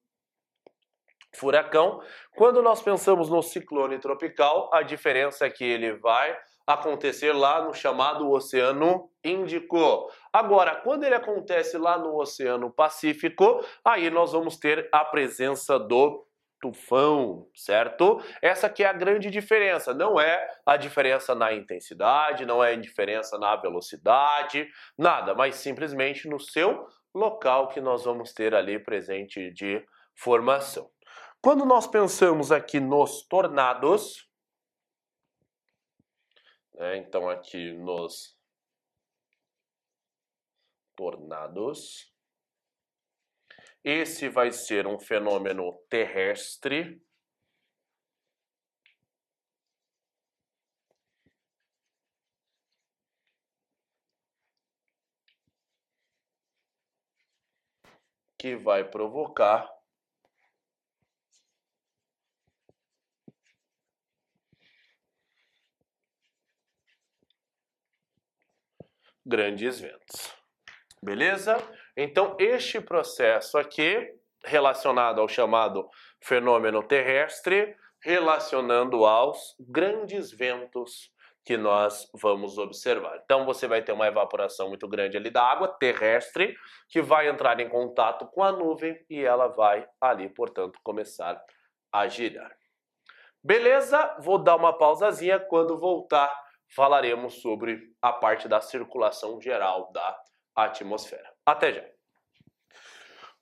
furacão. 1.33 2.01
Quando 2.37 2.62
nós 2.62 2.83
pensamos 2.83 3.29
no 3.29 3.43
ciclone 3.43 3.99
tropical, 3.99 4.71
a 4.73 4.83
diferença 4.83 5.47
é 5.47 5.51
que 5.51 5.64
ele 5.64 5.93
vai 5.93 6.37
acontecer 6.66 7.33
lá 7.33 7.64
no 7.64 7.75
chamado 7.75 8.31
Oceano 8.31 9.11
Índico. 9.25 10.11
Agora, 10.33 10.77
quando 10.77 11.05
ele 11.05 11.14
acontece 11.14 11.77
lá 11.77 11.99
no 11.99 12.16
Oceano 12.16 12.71
Pacífico, 12.71 13.64
aí 13.85 14.09
nós 14.11 14.33
vamos 14.33 14.57
ter 14.57 14.88
a 14.93 15.05
presença 15.05 15.79
do 15.79 16.27
tufão, 16.61 17.49
certo? 17.55 18.23
Essa 18.43 18.69
que 18.69 18.85
é 18.85 18.87
a 18.87 18.93
grande 18.93 19.31
diferença, 19.31 19.95
não 19.95 20.21
é 20.21 20.47
a 20.66 20.77
diferença 20.77 21.35
na 21.35 21.53
intensidade, 21.53 22.45
não 22.45 22.62
é 22.62 22.73
a 22.73 22.77
diferença 22.77 23.38
na 23.38 23.57
velocidade, 23.57 24.69
nada, 24.97 25.35
mas 25.35 25.57
simplesmente 25.57 26.29
no 26.29 26.38
seu 26.38 26.87
local 27.14 27.69
que 27.69 27.81
nós 27.81 28.05
vamos 28.05 28.33
ter 28.33 28.55
ali 28.55 28.79
presente 28.79 29.51
de 29.53 29.83
formação. 30.14 30.90
Quando 31.42 31.64
nós 31.64 31.87
pensamos 31.87 32.53
aqui 32.53 32.79
nos 32.79 33.22
tornados, 33.22 34.31
né, 36.74 36.98
então 36.98 37.31
aqui 37.31 37.72
nos 37.72 38.38
tornados, 40.94 42.14
esse 43.83 44.29
vai 44.29 44.53
ser 44.53 44.87
um 44.87 44.98
fenômeno 44.98 45.72
terrestre. 45.88 47.03
Que 58.37 58.57
vai 58.57 58.85
provocar 58.85 59.80
grandes 69.24 69.80
ventos. 69.80 70.35
Beleza? 71.02 71.56
Então, 71.96 72.37
este 72.38 72.80
processo 72.80 73.59
aqui, 73.59 74.14
relacionado 74.44 75.20
ao 75.20 75.28
chamado 75.28 75.88
fenômeno 76.22 76.83
terrestre, 76.83 77.76
relacionando 78.02 79.04
aos 79.04 79.54
grandes 79.59 80.30
ventos 80.30 81.11
que 81.44 81.56
nós 81.56 82.09
vamos 82.14 82.59
observar. 82.59 83.20
Então, 83.24 83.44
você 83.44 83.66
vai 83.66 83.83
ter 83.83 83.92
uma 83.92 84.06
evaporação 84.06 84.68
muito 84.68 84.87
grande 84.87 85.16
ali 85.16 85.30
da 85.30 85.42
água 85.42 85.68
terrestre, 85.68 86.54
que 86.88 87.00
vai 87.00 87.28
entrar 87.28 87.59
em 87.61 87.68
contato 87.68 88.26
com 88.26 88.42
a 88.42 88.52
nuvem 88.52 88.96
e 89.09 89.24
ela 89.24 89.48
vai 89.48 89.87
ali, 90.00 90.28
portanto, 90.28 90.78
começar 90.83 91.42
a 91.92 92.06
girar. 92.06 92.54
Beleza? 93.42 94.16
Vou 94.20 94.38
dar 94.38 94.56
uma 94.56 94.76
pausazinha. 94.76 95.40
Quando 95.40 95.78
voltar, 95.78 96.30
falaremos 96.74 97.40
sobre 97.40 97.80
a 98.00 98.12
parte 98.12 98.48
da 98.48 98.61
circulação 98.61 99.40
geral 99.40 99.90
da 99.92 100.20
atmosfera. 100.54 101.33
Até 101.44 101.72
já! 101.72 101.85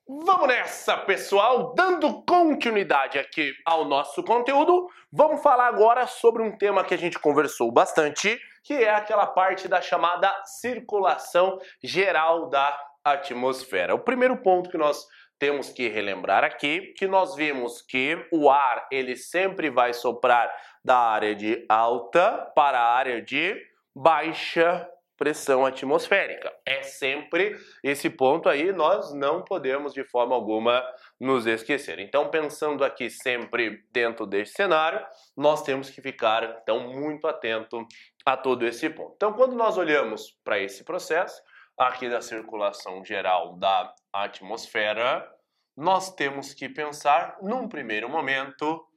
Vamos 0.06 0.48
nessa, 0.48 0.96
pessoal! 0.96 1.74
Dando 1.74 2.22
continuidade 2.22 3.18
aqui 3.18 3.52
ao 3.66 3.84
nosso 3.84 4.22
conteúdo, 4.22 4.88
vamos 5.12 5.42
falar 5.42 5.66
agora 5.66 6.06
sobre 6.06 6.42
um 6.42 6.56
tema 6.56 6.82
que 6.82 6.94
a 6.94 6.98
gente 6.98 7.18
conversou 7.18 7.70
bastante, 7.70 8.40
que 8.64 8.72
é 8.72 8.88
aquela 8.88 9.26
parte 9.26 9.68
da 9.68 9.82
chamada 9.82 10.32
circulação 10.44 11.58
geral 11.82 12.48
da 12.48 12.74
atmosfera. 13.04 13.94
O 13.94 13.98
primeiro 13.98 14.38
ponto 14.38 14.70
que 14.70 14.78
nós 14.78 15.06
temos 15.38 15.70
que 15.70 15.88
relembrar 15.88 16.42
aqui 16.42 16.94
que 16.96 17.06
nós 17.06 17.34
vimos 17.36 17.80
que 17.82 18.26
o 18.32 18.50
ar 18.50 18.88
ele 18.90 19.14
sempre 19.14 19.70
vai 19.70 19.92
soprar 19.92 20.50
da 20.88 20.96
área 20.96 21.34
de 21.34 21.66
alta 21.68 22.50
para 22.56 22.80
a 22.80 22.94
área 22.94 23.20
de 23.20 23.54
baixa 23.94 24.88
pressão 25.18 25.66
atmosférica. 25.66 26.50
É 26.64 26.82
sempre 26.82 27.54
esse 27.84 28.08
ponto 28.08 28.48
aí, 28.48 28.72
nós 28.72 29.12
não 29.12 29.42
podemos 29.42 29.92
de 29.92 30.02
forma 30.02 30.34
alguma 30.34 30.82
nos 31.20 31.44
esquecer. 31.44 31.98
Então, 31.98 32.30
pensando 32.30 32.82
aqui 32.82 33.10
sempre 33.10 33.84
dentro 33.92 34.24
deste 34.24 34.56
cenário, 34.56 35.04
nós 35.36 35.62
temos 35.62 35.90
que 35.90 36.00
ficar 36.00 36.60
então 36.62 36.88
muito 36.88 37.26
atento 37.26 37.86
a 38.24 38.34
todo 38.34 38.66
esse 38.66 38.88
ponto. 38.88 39.12
Então, 39.14 39.34
quando 39.34 39.54
nós 39.54 39.76
olhamos 39.76 40.38
para 40.42 40.58
esse 40.58 40.84
processo 40.84 41.42
aqui 41.76 42.08
da 42.08 42.22
circulação 42.22 43.04
geral 43.04 43.58
da 43.58 43.94
atmosfera, 44.10 45.30
nós 45.76 46.14
temos 46.14 46.54
que 46.54 46.66
pensar 46.66 47.36
num 47.42 47.68
primeiro 47.68 48.08
momento 48.08 48.87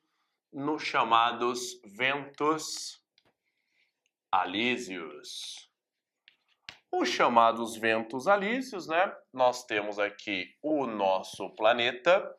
nos 0.52 0.84
chamados 0.84 1.80
ventos 1.86 3.02
alísios. 4.32 5.70
Os 6.92 7.08
chamados 7.08 7.78
ventos 7.78 8.28
alísios, 8.28 8.88
né? 8.88 9.16
Nós 9.32 9.64
temos 9.66 9.98
aqui 9.98 10.58
o 10.62 10.86
nosso 10.86 11.50
planeta. 11.56 12.38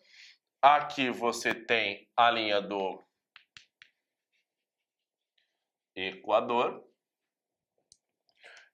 Aqui 0.60 1.10
você 1.10 1.54
tem 1.54 2.08
a 2.16 2.30
linha 2.30 2.60
do 2.60 3.02
Equador. 5.96 6.86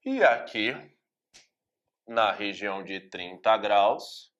E 0.05 0.22
aqui, 0.22 0.74
na 2.07 2.33
região 2.33 2.83
de 2.83 3.01
30 3.09 3.57
graus, 3.59 4.33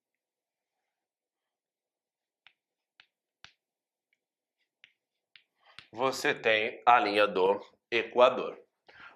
você 5.93 6.35
tem 6.35 6.83
a 6.85 6.99
linha 6.99 7.27
do 7.27 7.61
Equador. 7.91 8.59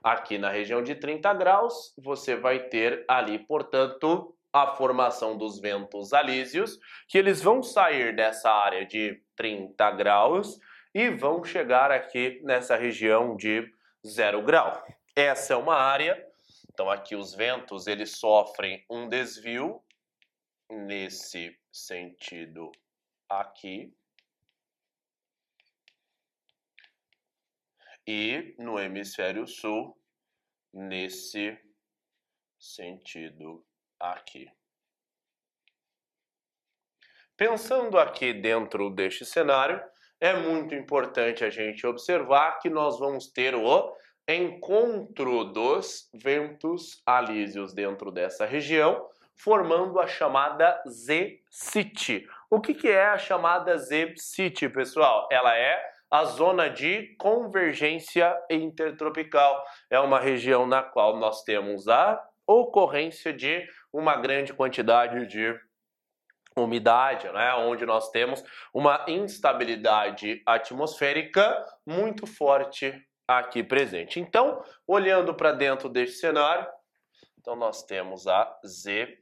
Aqui 0.03 0.39
na 0.39 0.51
região 0.51 0.83
de 0.83 0.95
30 0.95 1.33
graus, 1.35 1.95
você 1.97 2.35
vai 2.35 2.69
ter 2.69 3.05
ali, 3.07 3.39
portanto, 3.39 4.37
a 4.53 4.75
formação 4.75 5.39
dos 5.39 5.61
ventos 5.61 6.13
alísios, 6.13 6.79
que 7.09 7.17
eles 7.17 7.41
vão 7.41 7.63
sair 7.63 8.15
dessa 8.15 8.51
área 8.51 8.85
de 8.85 9.23
30 9.37 9.91
graus 9.93 10.59
e 10.95 11.09
vão 11.09 11.43
chegar 11.43 11.91
aqui 11.91 12.41
nessa 12.45 12.77
região 12.77 13.37
de 13.37 13.67
0 14.07 14.43
grau. 14.43 14.85
Essa 15.17 15.55
é 15.55 15.57
uma 15.57 15.77
área, 15.77 16.23
então 16.73 16.91
aqui 16.91 17.17
os 17.17 17.35
ventos 17.35 17.87
eles 17.87 18.19
sofrem 18.19 18.85
um 18.91 19.09
desvio 19.09 19.83
nesse 20.71 21.57
sentido 21.71 22.71
aqui. 23.29 23.95
E 28.07 28.55
no 28.59 28.79
hemisfério 28.79 29.47
sul 29.47 29.97
nesse 30.73 31.59
sentido 32.59 33.65
aqui. 33.99 34.51
Pensando 37.37 37.99
aqui 37.99 38.33
dentro 38.33 38.91
deste 38.91 39.25
cenário, 39.25 39.83
é 40.21 40.35
muito 40.35 40.75
importante 40.75 41.45
a 41.45 41.51
gente 41.51 41.85
observar 41.87 42.59
que 42.61 42.71
nós 42.71 42.99
vamos 42.99 43.27
ter 43.27 43.55
o 43.55 43.97
encontro 44.29 45.45
dos 45.45 46.09
ventos 46.15 47.03
alísios 47.05 47.75
dentro 47.75 48.12
dessa 48.12 48.47
região, 48.47 49.09
formando 49.35 49.99
a 49.99 50.07
chamada 50.07 50.81
Z-City. 50.87 52.29
O 52.49 52.61
que, 52.61 52.75
que 52.75 52.88
é 52.88 53.07
a 53.07 53.19
chamada 53.19 53.77
Z-City, 53.77 54.69
pessoal? 54.69 55.27
Ela 55.33 55.57
é 55.57 55.91
a 56.12 56.25
zona 56.27 56.68
de 56.68 57.16
convergência 57.16 58.38
intertropical. 58.51 59.64
É 59.88 59.98
uma 59.98 60.20
região 60.20 60.66
na 60.66 60.83
qual 60.83 61.16
nós 61.16 61.42
temos 61.42 61.88
a 61.88 62.22
ocorrência 62.46 63.33
de 63.33 63.66
uma 63.90 64.16
grande 64.16 64.53
quantidade 64.53 65.27
de 65.27 65.59
umidade, 66.55 67.33
né? 67.33 67.55
onde 67.55 67.87
nós 67.87 68.11
temos 68.11 68.44
uma 68.75 69.07
instabilidade 69.09 70.42
atmosférica 70.44 71.64
muito 71.87 72.27
forte 72.27 72.92
aqui 73.27 73.64
presente. 73.64 74.20
Então, 74.20 74.62
olhando 74.87 75.33
para 75.33 75.53
dentro 75.53 75.88
deste 75.88 76.18
cenário, 76.18 76.68
então 77.38 77.57
nós 77.57 77.85
temos 77.85 78.27
a 78.27 78.55
Z-City, 78.66 79.16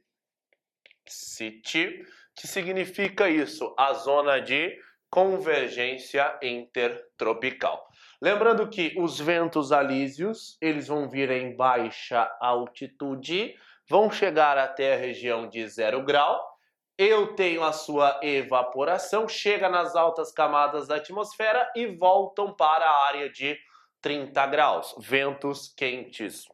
que 2.35 2.47
significa 2.47 3.29
isso, 3.29 3.73
a 3.77 3.93
zona 3.93 4.41
de 4.41 4.77
convergência 5.11 6.39
intertropical. 6.41 7.85
Lembrando 8.21 8.69
que 8.69 8.95
os 8.97 9.19
ventos 9.19 9.73
alísios, 9.73 10.57
eles 10.61 10.87
vão 10.87 11.09
vir 11.09 11.29
em 11.29 11.55
baixa 11.55 12.33
altitude, 12.39 13.53
vão 13.89 14.09
chegar 14.09 14.57
até 14.57 14.93
a 14.93 14.97
região 14.97 15.49
de 15.49 15.67
zero 15.67 16.01
grau. 16.03 16.41
Eu 16.97 17.35
tenho 17.35 17.63
a 17.63 17.73
sua 17.73 18.19
evaporação, 18.23 19.27
chega 19.27 19.67
nas 19.67 19.95
altas 19.95 20.31
camadas 20.31 20.87
da 20.87 20.95
atmosfera 20.95 21.69
e 21.75 21.87
voltam 21.87 22.53
para 22.53 22.85
a 22.85 23.05
área 23.07 23.29
de 23.29 23.57
30 24.01 24.45
graus. 24.47 24.95
Ventos 24.97 25.73
quentes 25.75 26.45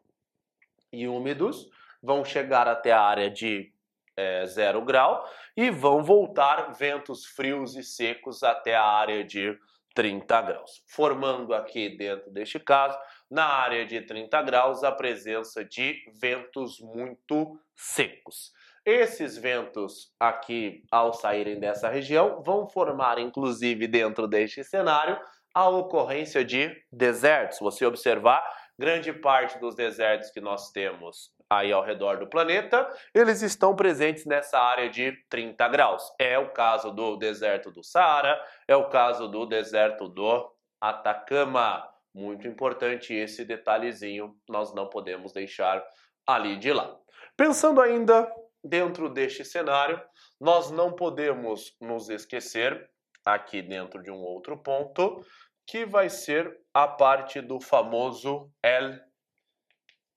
e 0.92 1.08
úmidos 1.08 1.70
vão 2.02 2.26
chegar 2.26 2.68
até 2.68 2.92
a 2.92 3.02
área 3.02 3.30
de 3.30 3.72
é, 4.18 4.46
zero 4.48 4.84
grau 4.84 5.24
e 5.56 5.70
vão 5.70 6.04
voltar 6.04 6.74
ventos 6.74 7.26
frios 7.26 7.76
e 7.76 7.84
secos 7.84 8.44
até 8.44 8.76
a 8.76 8.84
área 8.84 9.24
de 9.24 9.58
30 9.94 10.42
graus, 10.42 10.84
formando 10.88 11.54
aqui 11.54 11.90
dentro 11.98 12.30
deste 12.32 12.60
caso, 12.60 12.98
na 13.30 13.46
área 13.46 13.86
de 13.86 14.02
30 14.02 14.42
graus, 14.44 14.84
a 14.84 14.92
presença 14.92 15.64
de 15.64 15.96
ventos 16.20 16.80
muito 16.80 17.60
secos. 17.76 18.52
Esses 18.86 19.38
ventos 19.38 20.14
aqui, 20.20 20.84
ao 20.92 21.14
saírem 21.14 21.60
dessa 21.60 21.90
região, 21.90 22.42
vão 22.44 22.68
formar, 22.70 23.18
inclusive 23.20 23.88
dentro 23.88 24.28
deste 24.28 24.64
cenário, 24.64 25.20
a 25.54 25.68
ocorrência 25.68 26.46
de 26.46 26.72
desertos. 26.92 27.58
Se 27.58 27.64
você 27.64 27.86
observar, 27.86 28.48
grande 28.78 29.12
parte 29.12 29.60
dos 29.60 29.76
desertos 29.76 30.30
que 30.30 30.40
nós 30.40 30.72
temos 30.72 31.32
aí 31.50 31.72
ao 31.72 31.84
redor 31.84 32.18
do 32.18 32.28
planeta, 32.28 32.90
eles 33.14 33.42
estão 33.42 33.76
presentes 33.76 34.26
nessa 34.26 34.60
área 34.60 34.90
de 34.90 35.14
30 35.30 35.68
graus. 35.70 36.04
É 36.20 36.38
o 36.38 36.52
caso 36.52 36.92
do 36.92 37.16
deserto 37.16 37.72
do 37.72 37.84
Saara, 37.84 38.40
é 38.68 38.76
o 38.76 38.90
caso 38.90 39.28
do 39.28 39.46
deserto 39.46 40.08
do 40.08 40.52
Atacama. 40.82 41.88
Muito 42.14 42.48
importante 42.48 43.14
esse 43.14 43.46
detalhezinho, 43.46 44.36
nós 44.50 44.74
não 44.74 44.90
podemos 44.90 45.32
deixar 45.32 45.84
ali 46.26 46.58
de 46.58 46.74
lá. 46.74 46.98
Pensando 47.36 47.80
ainda 47.80 48.30
dentro 48.64 49.10
deste 49.10 49.46
cenário, 49.46 50.02
nós 50.40 50.72
não 50.72 50.92
podemos 50.92 51.76
nos 51.80 52.10
esquecer, 52.10 52.90
aqui 53.26 53.62
dentro 53.62 54.02
de 54.02 54.10
um 54.10 54.20
outro 54.20 54.58
ponto, 54.58 55.24
que 55.66 55.86
vai 55.86 56.10
ser 56.10 56.60
a 56.74 56.88
parte 56.88 57.42
do 57.42 57.60
famoso 57.60 58.50
El 58.64 59.00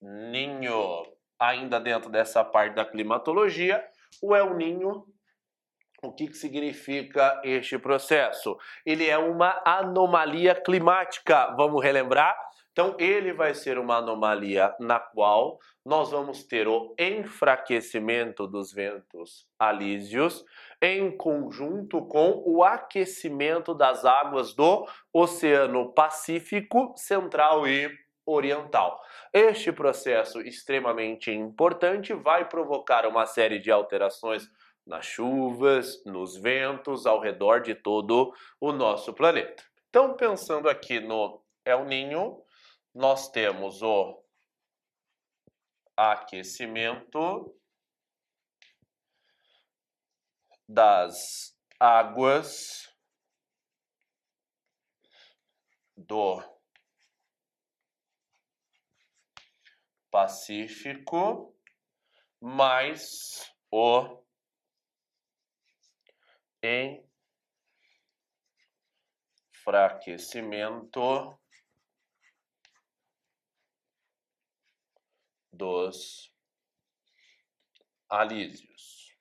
Ninho. 0.01 1.19
Ainda 1.40 1.81
dentro 1.81 2.11
dessa 2.11 2.44
parte 2.44 2.74
da 2.74 2.85
climatologia, 2.85 3.83
o 4.22 4.37
El 4.37 4.55
Ninho 4.55 5.07
o 6.03 6.12
que, 6.12 6.29
que 6.29 6.37
significa 6.37 7.40
este 7.44 7.79
processo? 7.79 8.57
Ele 8.87 9.07
é 9.07 9.18
uma 9.18 9.61
anomalia 9.64 10.55
climática, 10.55 11.55
vamos 11.57 11.83
relembrar? 11.83 12.35
Então, 12.72 12.96
ele 12.98 13.35
vai 13.35 13.53
ser 13.53 13.79
uma 13.79 13.96
anomalia 13.96 14.74
na 14.81 14.98
qual 14.98 15.59
nós 15.85 16.11
vamos 16.11 16.44
ter 16.44 16.68
o 16.68 16.94
enfraquecimento 16.98 18.46
dos 18.46 18.72
ventos 18.72 19.46
alísios 19.59 20.44
em 20.81 21.14
conjunto 21.14 22.07
com 22.07 22.42
o 22.46 22.64
aquecimento 22.64 23.74
das 23.74 24.05
águas 24.05 24.55
do 24.55 24.87
Oceano 25.12 25.92
Pacífico 25.92 26.94
Central 26.96 27.66
e 27.66 27.90
Oriental. 28.26 29.00
Este 29.33 29.72
processo 29.72 30.40
extremamente 30.40 31.30
importante 31.30 32.12
vai 32.12 32.48
provocar 32.48 33.06
uma 33.06 33.26
série 33.26 33.59
de 33.59 33.70
alterações 33.70 34.48
nas 34.87 35.06
chuvas, 35.06 36.04
nos 36.04 36.37
ventos 36.37 37.06
ao 37.06 37.20
redor 37.20 37.61
de 37.61 37.74
todo 37.74 38.35
o 38.61 38.72
nosso 38.72 39.12
planeta. 39.12 39.62
Então, 39.88 40.16
pensando 40.16 40.68
aqui 40.68 41.00
no 41.00 41.42
El 41.64 41.85
Ninho, 41.85 42.42
nós 42.94 43.30
temos 43.30 43.83
o 43.83 44.22
aquecimento 45.96 47.54
das 50.68 51.56
águas 51.78 52.88
do 55.96 56.42
Pacífico 60.11 61.55
mais 62.40 63.51
o 63.70 64.23
enfraquecimento 69.61 71.38
dos 75.53 76.33
alísios. 78.09 79.16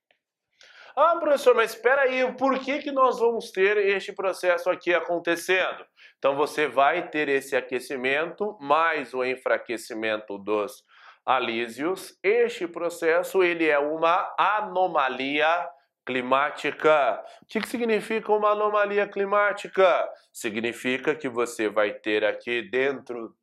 Ah, 0.96 1.18
professor, 1.18 1.56
mas 1.56 1.74
espera 1.74 2.02
aí, 2.02 2.36
por 2.36 2.60
que, 2.60 2.80
que 2.80 2.92
nós 2.92 3.20
vamos 3.20 3.52
ter 3.52 3.78
este 3.78 4.12
processo 4.12 4.70
aqui 4.70 4.94
acontecendo? 4.94 5.86
Então 6.20 6.36
você 6.36 6.68
vai 6.68 7.10
ter 7.10 7.30
esse 7.30 7.56
aquecimento 7.56 8.58
mais 8.60 9.14
o 9.14 9.24
enfraquecimento 9.24 10.38
dos 10.38 10.84
alísios. 11.26 12.18
Este 12.22 12.68
processo 12.68 13.42
ele 13.42 13.68
é 13.68 13.80
uma 13.80 14.36
anomalia 14.38 15.66
climática. 16.06 17.24
O 17.42 17.46
que, 17.48 17.62
que 17.62 17.68
significa 17.68 18.34
uma 18.34 18.52
anomalia 18.52 19.08
climática? 19.08 20.10
Significa 20.34 21.16
que 21.16 21.30
você 21.30 21.70
vai 21.70 21.94
ter 21.94 22.26
aqui 22.26 22.64
dentro 22.70 23.34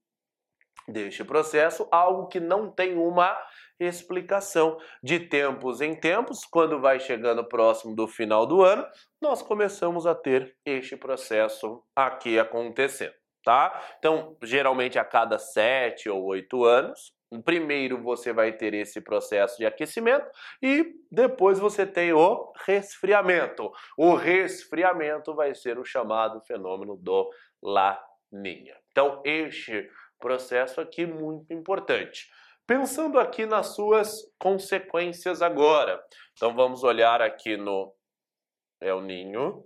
deste 0.87 1.25
processo 1.25 1.89
algo 1.91 2.29
que 2.29 2.39
não 2.39 2.71
tem 2.71 2.95
uma 2.95 3.37
explicação. 3.79 4.79
De 5.03 5.21
tempos 5.21 5.81
em 5.81 5.95
tempos, 5.95 6.45
quando 6.45 6.81
vai 6.81 6.99
chegando 7.01 7.45
próximo 7.45 7.95
do 7.95 8.07
final 8.07 8.47
do 8.47 8.63
ano, 8.63 8.87
nós 9.21 9.43
começamos 9.43 10.07
a 10.07 10.15
ter 10.15 10.57
este 10.65 10.97
processo 10.97 11.83
aqui 11.95 12.39
acontecendo. 12.39 13.15
Tá? 13.45 13.81
Então, 13.99 14.37
geralmente 14.43 14.99
a 14.99 15.05
cada 15.05 15.39
sete 15.39 16.09
ou 16.09 16.25
oito 16.25 16.65
anos, 16.65 17.17
Primeiro 17.45 18.01
você 18.03 18.33
vai 18.33 18.53
ter 18.53 18.73
esse 18.73 19.01
processo 19.01 19.59
de 19.59 19.67
aquecimento 19.67 20.31
e 20.63 20.95
depois 21.11 21.59
você 21.59 21.85
tem 21.85 22.13
o 22.13 22.53
resfriamento. 22.65 23.71
O 23.99 24.15
resfriamento 24.15 25.35
vai 25.35 25.53
ser 25.55 25.77
o 25.77 25.85
chamado 25.85 26.41
fenômeno 26.43 26.97
do 26.97 27.29
Laninha. 27.61 28.77
Então, 28.93 29.21
este 29.25 29.89
processo 30.21 30.81
aqui 30.81 31.03
é 31.03 31.07
muito 31.07 31.53
importante. 31.53 32.27
Pensando 32.67 33.19
aqui 33.19 33.47
nas 33.47 33.75
suas 33.75 34.23
consequências 34.39 35.41
agora. 35.41 36.05
Então, 36.33 36.55
vamos 36.55 36.83
olhar 36.83 37.23
aqui 37.23 37.57
no 37.57 37.95
El 38.81 39.03
Ninho. 39.03 39.65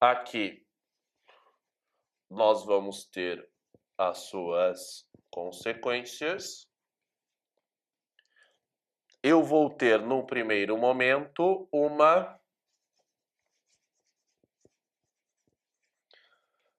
Aqui 0.00 0.66
nós 2.30 2.64
vamos 2.64 3.04
ter 3.06 3.48
as 3.98 4.28
suas 4.28 5.06
consequências 5.30 6.66
eu 9.28 9.42
vou 9.42 9.68
ter 9.68 10.00
no 10.00 10.24
primeiro 10.24 10.78
momento 10.78 11.68
uma 11.72 12.40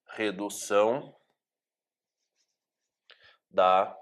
redução 0.06 1.14
da 3.50 3.94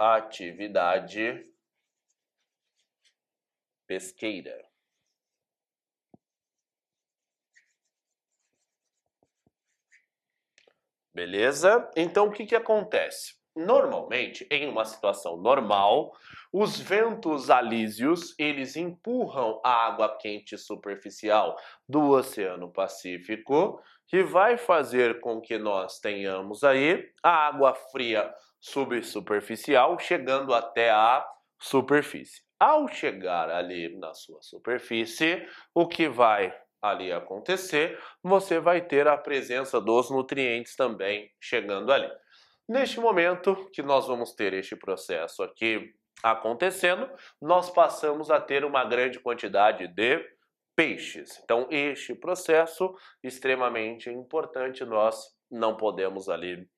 atividade 0.00 1.46
pesqueira. 3.86 4.66
Beleza? 11.12 11.90
Então 11.94 12.28
o 12.28 12.32
que, 12.32 12.46
que 12.46 12.56
acontece? 12.56 13.34
Normalmente, 13.54 14.46
em 14.50 14.68
uma 14.68 14.86
situação 14.86 15.36
normal, 15.36 16.16
os 16.50 16.78
ventos 16.80 17.50
alísios, 17.50 18.34
eles 18.38 18.76
empurram 18.76 19.60
a 19.62 19.86
água 19.86 20.16
quente 20.16 20.56
superficial 20.56 21.58
do 21.86 22.10
Oceano 22.10 22.72
Pacífico, 22.72 23.82
que 24.06 24.22
vai 24.22 24.56
fazer 24.56 25.20
com 25.20 25.40
que 25.40 25.58
nós 25.58 25.98
tenhamos 25.98 26.64
aí 26.64 27.12
a 27.22 27.48
água 27.48 27.74
fria 27.74 28.32
subsuperficial 28.60 29.98
chegando 29.98 30.54
até 30.54 30.90
a 30.90 31.26
superfície. 31.58 32.42
Ao 32.58 32.86
chegar 32.88 33.48
ali 33.50 33.96
na 33.98 34.12
sua 34.12 34.42
superfície, 34.42 35.46
o 35.74 35.88
que 35.88 36.08
vai 36.08 36.54
ali 36.82 37.12
acontecer, 37.12 37.98
você 38.22 38.58
vai 38.58 38.80
ter 38.80 39.06
a 39.06 39.16
presença 39.16 39.80
dos 39.80 40.10
nutrientes 40.10 40.76
também 40.76 41.30
chegando 41.40 41.92
ali. 41.92 42.10
Neste 42.68 43.00
momento 43.00 43.68
que 43.72 43.82
nós 43.82 44.06
vamos 44.06 44.34
ter 44.34 44.54
este 44.54 44.76
processo 44.76 45.42
aqui 45.42 45.92
acontecendo, 46.22 47.10
nós 47.40 47.70
passamos 47.70 48.30
a 48.30 48.40
ter 48.40 48.64
uma 48.64 48.84
grande 48.84 49.18
quantidade 49.18 49.88
de 49.88 50.24
peixes. 50.76 51.40
Então, 51.42 51.66
este 51.70 52.14
processo 52.14 52.94
extremamente 53.22 54.08
importante, 54.08 54.84
nós 54.84 55.22
não 55.50 55.76
podemos 55.76 56.28
ali 56.28 56.68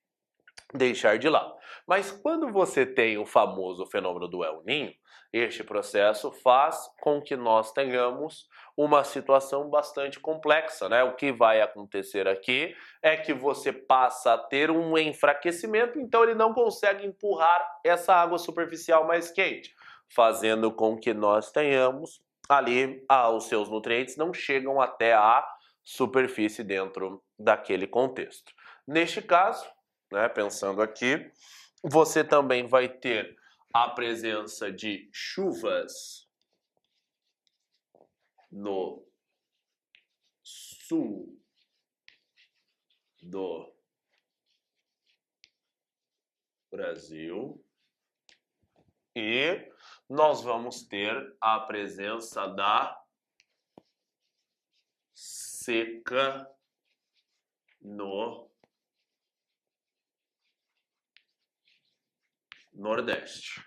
deixar 0.72 1.18
de 1.18 1.28
lado. 1.28 1.54
Mas 1.86 2.10
quando 2.10 2.50
você 2.52 2.86
tem 2.86 3.18
o 3.18 3.26
famoso 3.26 3.86
fenômeno 3.86 4.28
do 4.28 4.44
El 4.44 4.62
Ninho, 4.64 4.92
este 5.32 5.64
processo 5.64 6.30
faz 6.30 6.76
com 7.00 7.20
que 7.20 7.34
nós 7.36 7.72
tenhamos 7.72 8.46
uma 8.76 9.02
situação 9.02 9.68
bastante 9.70 10.20
complexa, 10.20 10.88
né? 10.88 11.02
O 11.02 11.16
que 11.16 11.32
vai 11.32 11.62
acontecer 11.62 12.28
aqui 12.28 12.74
é 13.02 13.16
que 13.16 13.32
você 13.32 13.72
passa 13.72 14.34
a 14.34 14.38
ter 14.38 14.70
um 14.70 14.96
enfraquecimento, 14.98 15.98
então 15.98 16.22
ele 16.22 16.34
não 16.34 16.52
consegue 16.52 17.06
empurrar 17.06 17.66
essa 17.82 18.14
água 18.14 18.38
superficial 18.38 19.06
mais 19.06 19.30
quente, 19.30 19.74
fazendo 20.14 20.70
com 20.70 20.98
que 20.98 21.14
nós 21.14 21.50
tenhamos 21.50 22.22
ali 22.48 23.02
ah, 23.08 23.30
os 23.30 23.44
seus 23.44 23.70
nutrientes 23.70 24.16
não 24.16 24.34
chegam 24.34 24.80
até 24.80 25.14
a 25.14 25.46
superfície 25.82 26.62
dentro 26.62 27.22
daquele 27.38 27.86
contexto. 27.86 28.52
Neste 28.86 29.22
caso, 29.22 29.64
né, 30.12 30.28
pensando 30.28 30.82
aqui, 30.82 31.32
você 31.82 32.22
também 32.22 32.66
vai 32.68 32.88
ter 32.88 33.36
a 33.72 33.88
presença 33.88 34.70
de 34.70 35.08
chuvas 35.10 36.28
no 38.50 39.04
sul 40.42 41.42
do 43.22 43.74
Brasil 46.70 47.64
e 49.16 49.72
nós 50.08 50.42
vamos 50.42 50.82
ter 50.82 51.36
a 51.40 51.60
presença 51.60 52.46
da 52.48 53.02
seca 55.14 56.46
no 57.80 58.51
Nordeste. 62.82 63.62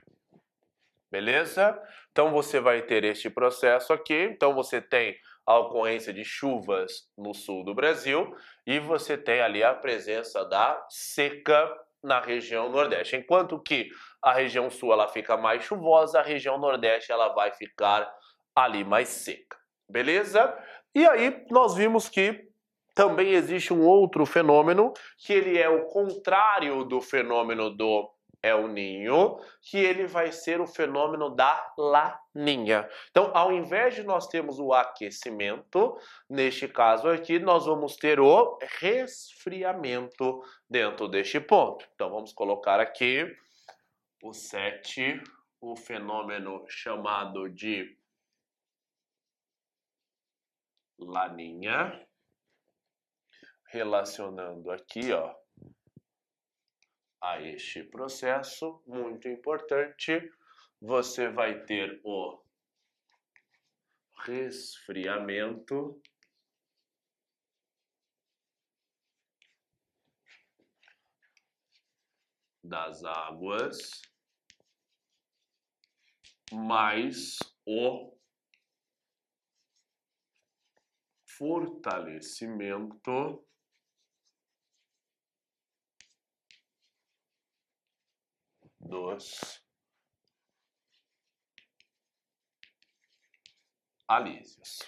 Beleza? 1.10 1.82
Então 2.12 2.32
você 2.32 2.60
vai 2.60 2.82
ter 2.82 3.06
este 3.06 3.30
processo 3.30 3.94
aqui. 3.94 4.14
Então 4.14 4.54
você 4.54 4.82
tem 4.82 5.16
a 5.46 5.58
ocorrência 5.58 6.12
de 6.12 6.26
chuvas 6.26 7.10
no 7.18 7.34
sul 7.34 7.64
do 7.64 7.74
Brasil 7.74 8.36
e 8.68 8.78
você 8.78 9.18
tem 9.18 9.40
ali 9.40 9.64
a 9.64 9.74
presença 9.74 10.44
da 10.44 10.86
seca 10.90 11.74
na 12.04 12.20
região 12.20 12.70
Nordeste. 12.70 13.16
Enquanto 13.16 13.58
que 13.58 13.90
a 14.22 14.34
região 14.34 14.70
sul 14.70 14.92
ela 14.92 15.08
fica 15.08 15.38
mais 15.38 15.64
chuvosa, 15.64 16.20
a 16.20 16.24
região 16.24 16.58
Nordeste 16.58 17.12
ela 17.12 17.30
vai 17.30 17.54
ficar 17.54 18.14
ali 18.54 18.84
mais 18.84 19.08
seca. 19.08 19.58
Beleza? 19.90 20.54
E 20.94 21.08
aí 21.08 21.46
nós 21.50 21.74
vimos 21.76 22.10
que 22.10 22.50
também 22.94 23.32
existe 23.32 23.74
um 23.74 23.86
outro 23.86 24.26
fenômeno 24.26 24.94
que 25.18 25.32
ele 25.32 25.58
é 25.58 25.70
o 25.70 25.86
contrário 25.86 26.84
do 26.84 27.02
fenômeno 27.02 27.70
do 27.70 28.15
El 28.46 28.68
Ninho, 28.68 29.40
que 29.62 29.78
ele 29.78 30.06
vai 30.06 30.32
ser 30.32 30.62
o 30.62 30.68
fenômeno 30.68 31.30
da 31.30 31.74
Laninha. 31.76 32.88
Então, 33.10 33.32
ao 33.34 33.52
invés 33.52 33.96
de 33.96 34.04
nós 34.04 34.28
termos 34.28 34.60
o 34.60 34.72
aquecimento, 34.72 35.98
neste 36.30 36.68
caso 36.68 37.10
aqui, 37.10 37.40
nós 37.40 37.66
vamos 37.66 37.96
ter 37.96 38.20
o 38.20 38.60
resfriamento 38.80 40.44
dentro 40.70 41.08
deste 41.08 41.40
ponto. 41.40 41.88
Então, 41.96 42.12
vamos 42.12 42.32
colocar 42.34 42.80
aqui 42.80 43.26
o 44.22 44.32
7, 44.32 45.22
o 45.60 45.76
fenômeno 45.76 46.64
chamado 46.68 47.50
de 47.50 47.98
Laninha, 51.00 52.08
relacionando 53.68 54.70
aqui, 54.72 55.12
ó, 55.12 55.34
a 57.26 57.42
este 57.42 57.84
processo, 57.84 58.84
muito 58.86 59.28
importante, 59.28 60.32
você 60.80 61.28
vai 61.28 61.66
ter 61.66 62.00
o 62.04 62.40
resfriamento. 64.18 66.00
Das 72.64 73.04
águas. 73.04 74.02
Mais 76.52 77.40
o 77.66 78.16
fortalecimento 81.28 83.45
dos 88.86 89.62
alísios. 94.08 94.80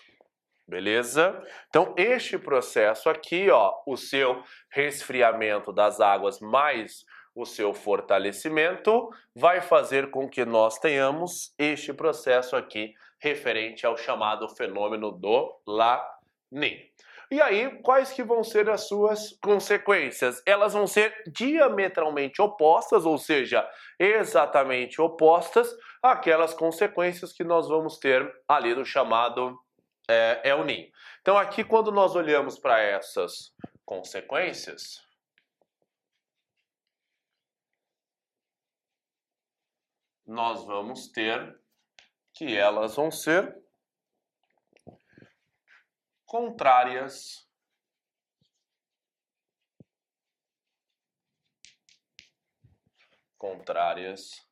Beleza? 0.67 1.41
Então, 1.69 1.95
este 1.97 2.37
processo 2.37 3.09
aqui, 3.09 3.49
ó, 3.49 3.73
o 3.85 3.95
seu 3.95 4.43
resfriamento 4.69 5.71
das 5.71 6.01
águas 6.01 6.39
mais 6.39 7.05
o 7.33 7.45
seu 7.45 7.71
fortalecimento, 7.71 9.09
vai 9.35 9.61
fazer 9.61 10.09
com 10.09 10.27
que 10.27 10.43
nós 10.43 10.79
tenhamos 10.79 11.53
este 11.57 11.93
processo 11.93 12.55
aqui 12.55 12.95
referente 13.19 13.85
ao 13.85 13.95
chamado 13.95 14.49
fenômeno 14.49 15.11
do 15.11 15.61
La 15.67 16.03
Niña. 16.51 16.83
E 17.29 17.41
aí, 17.41 17.81
quais 17.81 18.11
que 18.11 18.23
vão 18.23 18.41
ser 18.41 18.69
as 18.69 18.87
suas 18.87 19.37
consequências? 19.43 20.41
Elas 20.45 20.73
vão 20.73 20.87
ser 20.87 21.13
diametralmente 21.27 22.41
opostas, 22.41 23.05
ou 23.05 23.17
seja, 23.17 23.69
exatamente 23.99 25.01
opostas 25.01 25.69
àquelas 26.01 26.53
consequências 26.53 27.33
que 27.33 27.43
nós 27.43 27.67
vamos 27.67 27.97
ter 27.97 28.25
ali 28.47 28.73
no 28.73 28.85
chamado 28.85 29.59
é, 30.09 30.41
El 30.45 30.63
Niño. 30.63 30.89
Então 31.21 31.37
aqui, 31.37 31.65
quando 31.65 31.91
nós 31.91 32.15
olhamos 32.15 32.57
para 32.57 32.79
essas 32.79 33.51
consequências, 33.85 35.01
nós 40.25 40.65
vamos 40.65 41.09
ter 41.09 41.59
que 42.33 42.55
elas 42.55 42.95
vão 42.95 43.11
ser 43.11 43.53
contrárias 46.27 47.47
contrárias 53.37 54.45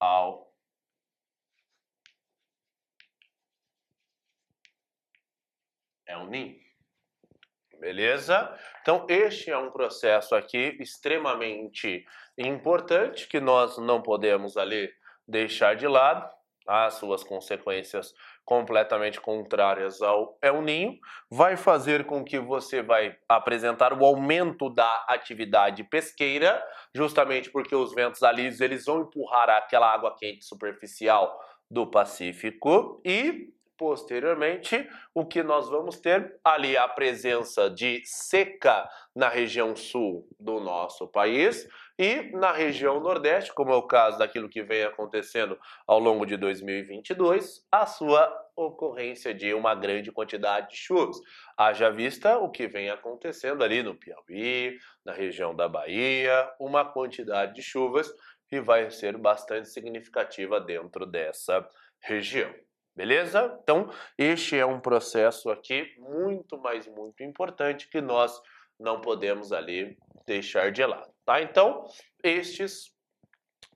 ao 0.00 0.52
é 6.06 6.26
NIM. 6.26 6.60
Beleza? 7.78 8.56
Então, 8.80 9.06
este 9.08 9.50
é 9.50 9.58
um 9.58 9.70
processo 9.70 10.34
aqui 10.34 10.76
extremamente 10.80 12.04
importante 12.36 13.26
que 13.26 13.40
nós 13.40 13.78
não 13.78 14.02
podemos 14.02 14.56
ali 14.56 14.92
deixar 15.26 15.74
de 15.74 15.86
lado 15.86 16.32
as 16.66 16.94
suas 16.94 17.24
consequências 17.24 18.14
completamente 18.44 19.20
contrárias 19.20 20.02
ao 20.02 20.36
El 20.42 20.62
Ninho, 20.62 20.98
vai 21.30 21.56
fazer 21.56 22.04
com 22.04 22.24
que 22.24 22.38
você 22.38 22.82
vai 22.82 23.16
apresentar 23.28 23.92
o 23.92 24.04
aumento 24.04 24.68
da 24.68 25.04
atividade 25.08 25.84
pesqueira, 25.84 26.62
justamente 26.94 27.50
porque 27.50 27.74
os 27.74 27.94
ventos 27.94 28.22
alísios 28.22 28.60
eles 28.60 28.84
vão 28.84 29.02
empurrar 29.02 29.48
aquela 29.50 29.92
água 29.92 30.16
quente 30.18 30.44
superficial 30.44 31.38
do 31.70 31.86
Pacífico. 31.86 33.00
E 33.04 33.52
posteriormente 33.78 34.88
o 35.14 35.26
que 35.26 35.42
nós 35.42 35.68
vamos 35.68 35.98
ter? 35.98 36.38
Ali 36.44 36.76
a 36.76 36.86
presença 36.86 37.68
de 37.68 38.00
seca 38.04 38.88
na 39.14 39.28
região 39.28 39.74
sul 39.74 40.28
do 40.38 40.60
nosso 40.60 41.08
país 41.08 41.66
e 42.02 42.32
na 42.32 42.50
região 42.50 42.98
Nordeste, 42.98 43.54
como 43.54 43.70
é 43.70 43.76
o 43.76 43.86
caso 43.86 44.18
daquilo 44.18 44.48
que 44.48 44.60
vem 44.60 44.82
acontecendo 44.82 45.56
ao 45.86 46.00
longo 46.00 46.26
de 46.26 46.36
2022, 46.36 47.64
a 47.70 47.86
sua 47.86 48.28
ocorrência 48.56 49.32
de 49.32 49.54
uma 49.54 49.72
grande 49.76 50.10
quantidade 50.10 50.70
de 50.70 50.76
chuvas. 50.76 51.16
Haja 51.56 51.90
vista 51.90 52.38
o 52.38 52.50
que 52.50 52.66
vem 52.66 52.90
acontecendo 52.90 53.62
ali 53.62 53.84
no 53.84 53.94
Piauí, 53.94 54.76
na 55.04 55.12
região 55.12 55.54
da 55.54 55.68
Bahia, 55.68 56.52
uma 56.58 56.84
quantidade 56.84 57.54
de 57.54 57.62
chuvas 57.62 58.12
que 58.48 58.60
vai 58.60 58.90
ser 58.90 59.16
bastante 59.16 59.68
significativa 59.68 60.60
dentro 60.60 61.06
dessa 61.06 61.64
região. 62.00 62.52
Beleza? 62.96 63.56
Então, 63.62 63.88
este 64.18 64.58
é 64.58 64.66
um 64.66 64.80
processo 64.80 65.50
aqui 65.50 65.94
muito, 65.98 66.58
mas 66.58 66.88
muito 66.88 67.22
importante 67.22 67.88
que 67.88 68.00
nós 68.00 68.42
não 68.76 69.00
podemos 69.00 69.52
ali 69.52 69.96
deixar 70.26 70.72
de 70.72 70.84
lado. 70.84 71.11
Tá? 71.24 71.40
Então, 71.40 71.86
estes 72.22 72.92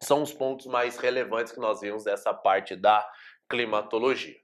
são 0.03 0.22
os 0.22 0.32
pontos 0.32 0.66
mais 0.66 0.97
relevantes 0.99 1.53
que 1.53 1.61
nós 1.61 1.80
vimos 1.80 2.05
dessa 2.05 2.34
parte 2.34 2.76
da 2.76 3.09
climatologia. 3.49 4.36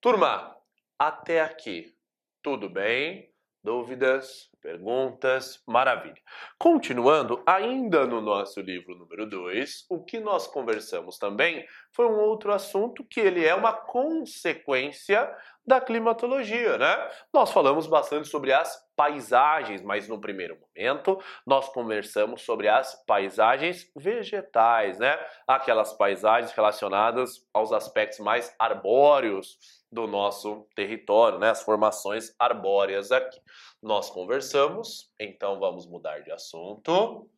Turma, 0.00 0.56
até 0.98 1.40
aqui, 1.40 1.94
tudo 2.42 2.68
bem? 2.68 3.32
Dúvidas? 3.62 4.50
Perguntas? 4.60 5.62
Maravilha. 5.66 6.20
Continuando, 6.58 7.42
ainda 7.46 8.04
no 8.04 8.20
nosso 8.20 8.60
livro 8.60 8.96
número 8.96 9.24
2, 9.28 9.86
o 9.88 10.04
que 10.04 10.18
nós 10.18 10.48
conversamos 10.48 11.16
também 11.16 11.64
foi 11.92 12.06
um 12.06 12.18
outro 12.18 12.52
assunto 12.52 13.04
que 13.04 13.20
ele 13.20 13.44
é 13.44 13.54
uma 13.54 13.72
consequência 13.72 15.32
da 15.66 15.80
climatologia, 15.80 16.76
né? 16.76 17.10
Nós 17.32 17.52
falamos 17.52 17.86
bastante 17.86 18.28
sobre 18.28 18.52
as 18.52 18.76
paisagens, 18.96 19.80
mas 19.82 20.08
no 20.08 20.20
primeiro 20.20 20.58
momento 20.58 21.20
nós 21.46 21.68
conversamos 21.68 22.42
sobre 22.42 22.68
as 22.68 22.94
paisagens 23.04 23.90
vegetais, 23.96 24.98
né? 24.98 25.18
Aquelas 25.46 25.92
paisagens 25.92 26.52
relacionadas 26.52 27.46
aos 27.54 27.72
aspectos 27.72 28.18
mais 28.18 28.54
arbóreos 28.58 29.58
do 29.90 30.06
nosso 30.06 30.66
território, 30.74 31.38
né? 31.38 31.50
As 31.50 31.62
formações 31.62 32.34
arbóreas 32.38 33.12
aqui. 33.12 33.40
Nós 33.80 34.10
conversamos, 34.10 35.12
então 35.18 35.60
vamos 35.60 35.86
mudar 35.86 36.20
de 36.20 36.32
assunto 36.32 37.30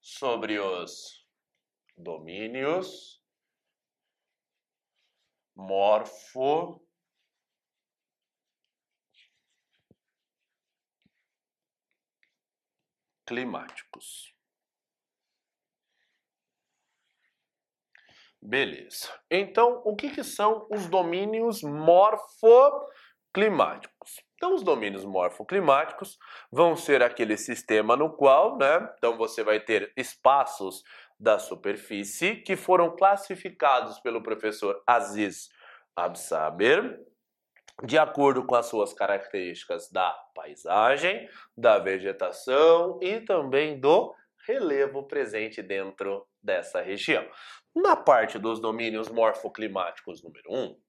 sobre 0.00 0.58
os 0.58 1.26
domínios 1.96 3.18
morfo 5.58 6.80
climáticos. 13.28 14.34
Beleza. 18.40 19.12
Então, 19.30 19.82
o 19.84 19.94
que, 19.94 20.08
que 20.10 20.24
são 20.24 20.66
os 20.70 20.86
domínios 20.86 21.62
morfoclimáticos? 21.62 24.24
Então, 24.34 24.54
os 24.54 24.62
domínios 24.62 25.04
morfoclimáticos 25.04 26.16
vão 26.50 26.74
ser 26.74 27.02
aquele 27.02 27.36
sistema 27.36 27.94
no 27.96 28.16
qual, 28.16 28.56
né? 28.56 28.90
Então, 28.96 29.18
você 29.18 29.44
vai 29.44 29.60
ter 29.60 29.92
espaços 29.94 30.82
da 31.20 31.38
superfície 31.38 32.36
que 32.36 32.56
foram 32.56 32.96
classificados 32.96 34.00
pelo 34.00 34.22
professor 34.22 34.82
Aziz 34.86 35.50
Absaber 35.94 36.98
de 37.84 37.96
acordo 37.96 38.44
com 38.44 38.54
as 38.54 38.66
suas 38.66 38.92
características 38.92 39.90
da 39.90 40.12
paisagem, 40.34 41.28
da 41.56 41.78
vegetação 41.78 42.98
e 43.02 43.20
também 43.20 43.78
do 43.78 44.14
relevo 44.46 45.04
presente 45.04 45.62
dentro 45.62 46.26
dessa 46.42 46.80
região. 46.80 47.28
Na 47.74 47.94
parte 47.94 48.38
dos 48.38 48.60
domínios 48.60 49.08
morfoclimáticos 49.08 50.22
número 50.22 50.50
1, 50.50 50.56
um, 50.56 50.80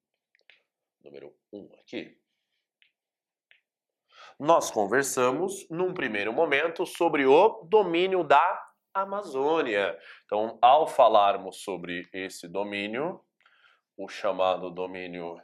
número 1.03 1.33
1 1.53 1.59
um 1.59 1.69
aqui, 1.79 2.17
nós 4.39 4.71
conversamos 4.71 5.67
num 5.69 5.93
primeiro 5.93 6.31
momento 6.31 6.85
sobre 6.85 7.25
o 7.25 7.67
domínio 7.69 8.23
da 8.23 8.65
Amazônia. 8.93 9.97
Então, 10.23 10.57
ao 10.61 10.87
falarmos 10.87 11.61
sobre 11.61 12.07
esse 12.13 12.47
domínio, 12.47 13.19
o 13.97 14.07
chamado 14.07 14.71
domínio 14.71 15.37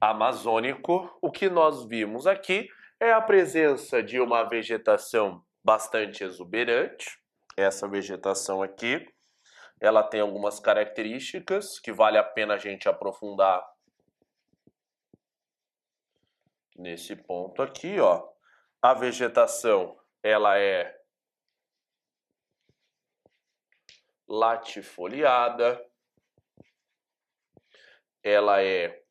amazônico, 0.00 1.16
o 1.20 1.30
que 1.30 1.48
nós 1.48 1.84
vimos 1.86 2.26
aqui 2.26 2.68
é 3.00 3.12
a 3.12 3.20
presença 3.20 4.02
de 4.02 4.20
uma 4.20 4.44
vegetação 4.44 5.44
bastante 5.64 6.24
exuberante. 6.24 7.20
Essa 7.56 7.88
vegetação 7.88 8.62
aqui, 8.62 9.06
ela 9.80 10.02
tem 10.02 10.20
algumas 10.20 10.60
características 10.60 11.78
que 11.78 11.92
vale 11.92 12.18
a 12.18 12.24
pena 12.24 12.54
a 12.54 12.58
gente 12.58 12.88
aprofundar 12.88 13.64
nesse 16.76 17.16
ponto 17.16 17.62
aqui, 17.62 17.98
ó. 17.98 18.26
A 18.80 18.94
vegetação, 18.94 19.98
ela 20.22 20.58
é 20.58 20.94
latifoliada, 24.28 25.82
ela 28.22 28.62
é 28.62 29.05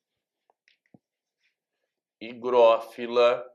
higrófila, 2.30 3.45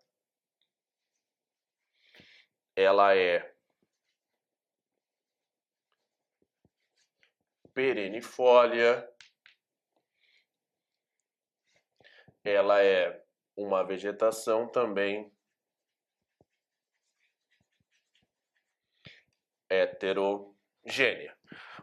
ela 2.76 3.14
é 3.14 3.54
perenifolia, 7.74 9.08
ela 12.44 12.82
é 12.82 13.22
uma 13.56 13.84
vegetação 13.84 14.66
também 14.66 15.32
heterogênea. 19.68 21.36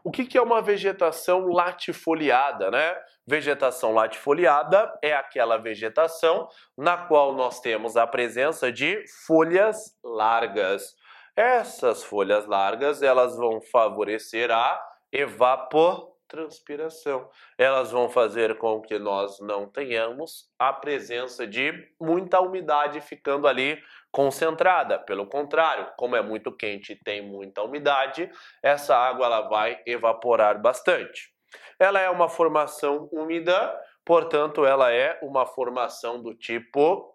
O 0.04 0.12
que, 0.12 0.26
que 0.26 0.38
é 0.38 0.42
uma 0.42 0.62
vegetação 0.62 1.48
latifoliada, 1.48 2.70
né? 2.72 2.96
Vegetação 3.30 3.94
latifoliada 3.94 4.98
é 5.02 5.14
aquela 5.14 5.58
vegetação 5.58 6.48
na 6.78 6.96
qual 6.96 7.34
nós 7.34 7.60
temos 7.60 7.98
a 7.98 8.08
presença 8.08 8.72
de 8.72 9.04
folhas 9.26 9.94
largas. 10.02 10.96
Essas 11.36 12.06
folhas 12.06 12.46
largas, 12.46 13.04
elas 13.04 13.36
vão 13.36 13.60
favorecer 13.60 14.50
a 14.50 14.82
evapotranspiração. 15.12 17.30
Elas 17.58 17.92
vão 17.92 18.08
fazer 18.08 18.58
com 18.60 18.82
que 18.82 18.98
nós 18.98 19.42
não 19.42 19.70
tenhamos 19.70 20.50
a 20.58 20.72
presença 20.72 21.46
de 21.46 21.74
muita 22.00 22.40
umidade 22.40 23.02
ficando 23.02 23.46
ali 23.46 23.78
concentrada. 24.10 25.00
Pelo 25.00 25.28
contrário, 25.28 25.92
como 25.98 26.16
é 26.16 26.22
muito 26.22 26.50
quente 26.56 26.94
e 26.94 27.04
tem 27.04 27.22
muita 27.22 27.62
umidade, 27.62 28.32
essa 28.64 28.96
água 28.96 29.26
ela 29.26 29.50
vai 29.50 29.82
evaporar 29.86 30.62
bastante. 30.62 31.36
Ela 31.80 32.00
é 32.00 32.10
uma 32.10 32.28
formação 32.30 33.08
úmida, 33.12 33.80
portanto, 34.06 34.66
ela 34.66 34.92
é 34.92 35.20
uma 35.22 35.46
formação 35.46 36.22
do 36.22 36.34
tipo 36.34 37.14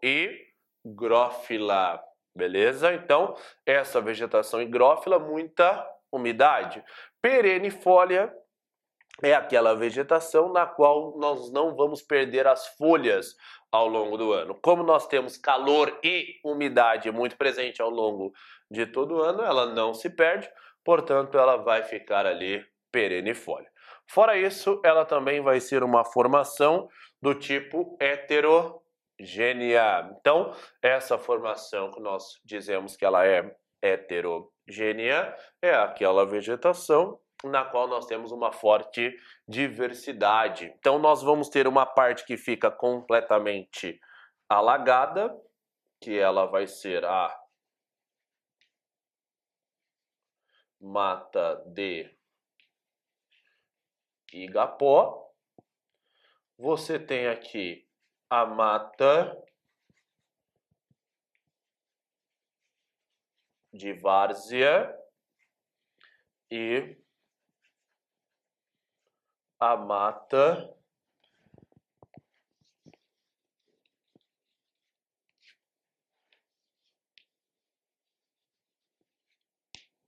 higrófila. 0.85 2.03
Beleza? 2.35 2.95
Então, 2.95 3.37
essa 3.67 4.01
vegetação 4.01 4.63
higrófila, 4.63 5.19
muita 5.19 5.87
umidade. 6.11 6.83
Perenifolia 7.21 8.33
é 9.23 9.35
aquela 9.35 9.75
vegetação 9.75 10.53
na 10.53 10.67
qual 10.67 11.19
nós 11.19 11.53
não 11.53 11.77
vamos 11.77 12.03
perder 12.03 12.47
as 12.47 12.67
folhas 12.77 13.37
ao 13.71 13.87
longo 13.87 14.17
do 14.17 14.33
ano. 14.33 14.59
Como 14.63 14.83
nós 14.83 15.07
temos 15.07 15.37
calor 15.37 15.99
e 16.03 16.41
umidade 16.45 17.11
muito 17.11 17.37
presente 17.37 17.81
ao 17.81 17.91
longo 17.91 18.33
de 18.71 18.87
todo 18.87 19.17
o 19.17 19.23
ano, 19.23 19.43
ela 19.43 19.67
não 19.67 19.95
se 19.95 20.11
perde, 20.11 20.49
portanto, 20.85 21.39
ela 21.39 21.57
vai 21.57 21.83
ficar 21.83 22.27
ali 22.27 22.65
perenifolha. 22.91 23.72
Fora 24.09 24.37
isso, 24.37 24.81
ela 24.85 25.05
também 25.05 25.41
vai 25.41 25.61
ser 25.61 25.83
uma 25.83 26.05
formação 26.05 26.89
do 27.21 27.35
tipo 27.35 27.97
heterogênea. 28.01 28.81
Então, 30.19 30.55
essa 30.83 31.17
formação 31.19 31.91
que 31.91 32.01
nós 32.01 32.41
dizemos 32.45 32.97
que 32.97 33.05
ela 33.05 33.27
é 33.27 33.57
heterogênea 33.81 35.35
é 35.61 35.75
aquela 35.75 36.27
vegetação 36.27 37.19
na 37.45 37.65
qual 37.65 37.89
nós 37.89 38.07
temos 38.07 38.31
uma 38.31 38.53
forte 38.53 39.17
diversidade. 39.49 40.73
Então, 40.79 40.99
nós 40.99 41.23
vamos 41.23 41.49
ter 41.49 41.67
uma 41.67 41.85
parte 41.85 42.25
que 42.25 42.37
fica 42.37 42.71
completamente 42.71 43.99
alagada, 44.49 45.35
que 46.01 46.19
ela 46.19 46.47
vai 46.47 46.67
ser 46.67 47.05
a 47.05 47.37
mata 50.81 51.63
de 51.67 52.11
Igapó. 54.33 55.31
Você 56.59 56.99
tem 56.99 57.27
aqui 57.27 57.87
a 58.31 58.47
mata 58.47 59.37
de 63.73 63.93
várzea 63.95 64.95
e 66.51 66.97
a 69.59 69.77
mata 69.77 70.75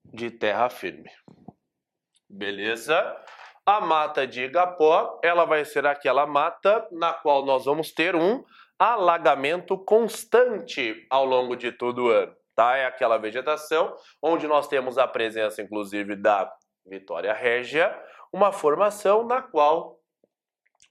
de 0.03 0.31
terra 0.31 0.69
firme. 0.69 1.11
Beleza? 2.29 2.95
A 3.65 3.81
mata 3.81 4.27
de 4.27 4.43
Igapó, 4.43 5.19
ela 5.23 5.43
vai 5.43 5.65
ser 5.65 5.87
aquela 5.87 6.27
mata 6.27 6.87
na 6.91 7.11
qual 7.13 7.43
nós 7.43 7.65
vamos 7.65 7.91
ter 7.91 8.15
um 8.15 8.43
alagamento 8.77 9.75
constante 9.75 11.03
ao 11.09 11.25
longo 11.25 11.55
de 11.55 11.71
todo 11.71 12.05
o 12.05 12.09
ano, 12.09 12.35
tá? 12.55 12.77
É 12.77 12.85
aquela 12.85 13.17
vegetação 13.17 13.95
onde 14.21 14.47
nós 14.47 14.67
temos 14.67 14.99
a 14.99 15.07
presença, 15.07 15.63
inclusive, 15.63 16.15
da 16.15 16.53
Vitória 16.85 17.33
Régia, 17.33 17.99
uma 18.31 18.51
formação 18.51 19.25
na 19.25 19.41
qual 19.41 19.99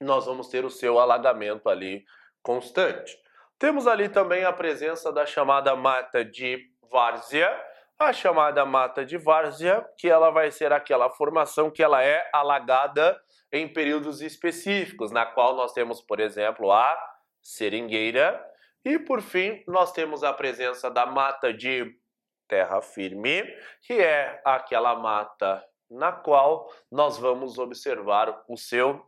nós 0.01 0.25
vamos 0.25 0.49
ter 0.49 0.65
o 0.65 0.69
seu 0.69 0.99
alagamento 0.99 1.69
ali 1.69 2.03
constante. 2.43 3.17
Temos 3.57 3.87
ali 3.87 4.09
também 4.09 4.43
a 4.43 4.51
presença 4.51 5.13
da 5.13 5.25
chamada 5.25 5.75
mata 5.77 6.25
de 6.25 6.59
várzea, 6.91 7.49
a 7.97 8.11
chamada 8.11 8.65
mata 8.65 9.05
de 9.05 9.17
várzea, 9.17 9.85
que 9.97 10.09
ela 10.09 10.29
vai 10.29 10.51
ser 10.51 10.73
aquela 10.73 11.09
formação 11.09 11.71
que 11.71 11.81
ela 11.81 12.03
é 12.03 12.29
alagada 12.33 13.19
em 13.51 13.71
períodos 13.71 14.21
específicos, 14.21 15.11
na 15.11 15.25
qual 15.25 15.55
nós 15.55 15.71
temos, 15.71 16.01
por 16.01 16.19
exemplo, 16.19 16.71
a 16.71 16.97
seringueira, 17.41 18.43
e 18.83 18.99
por 18.99 19.21
fim, 19.21 19.63
nós 19.67 19.91
temos 19.91 20.23
a 20.23 20.33
presença 20.33 20.91
da 20.91 21.05
mata 21.05 21.53
de 21.53 21.97
terra 22.47 22.81
firme, 22.81 23.43
que 23.81 23.93
é 23.93 24.41
aquela 24.45 24.95
mata 24.95 25.63
na 25.89 26.11
qual 26.11 26.71
nós 26.91 27.17
vamos 27.17 27.57
observar 27.57 28.43
o 28.47 28.57
seu 28.57 29.03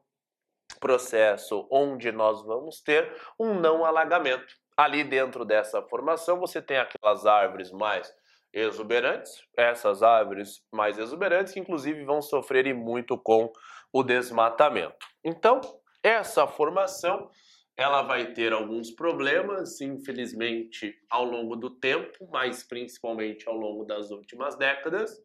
processo, 0.79 1.67
onde 1.71 2.11
nós 2.11 2.43
vamos 2.43 2.81
ter 2.81 3.11
um 3.39 3.53
não 3.53 3.85
alagamento. 3.85 4.55
Ali 4.75 5.03
dentro 5.03 5.43
dessa 5.43 5.81
formação 5.81 6.39
você 6.39 6.61
tem 6.61 6.77
aquelas 6.77 7.25
árvores 7.25 7.71
mais 7.71 8.13
exuberantes, 8.53 9.41
essas 9.55 10.01
árvores 10.01 10.63
mais 10.71 10.97
exuberantes, 10.97 11.53
que 11.53 11.59
inclusive 11.59 12.03
vão 12.03 12.21
sofrer 12.21 12.73
muito 12.73 13.17
com 13.17 13.51
o 13.91 14.03
desmatamento. 14.03 15.05
Então, 15.23 15.61
essa 16.03 16.47
formação 16.47 17.29
ela 17.77 18.01
vai 18.01 18.33
ter 18.33 18.51
alguns 18.51 18.89
problemas, 18.89 19.79
infelizmente, 19.81 20.95
ao 21.07 21.23
longo 21.23 21.55
do 21.55 21.69
tempo, 21.69 22.27
mas 22.31 22.63
principalmente 22.63 23.47
ao 23.47 23.55
longo 23.55 23.85
das 23.85 24.09
últimas 24.09 24.55
décadas. 24.55 25.23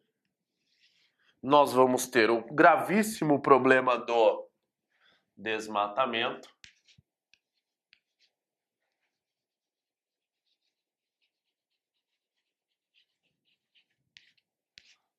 Nós 1.41 1.73
vamos 1.73 2.05
ter 2.05 2.29
o 2.29 2.43
gravíssimo 2.53 3.41
problema 3.41 3.97
do 3.97 4.47
desmatamento. 5.35 6.47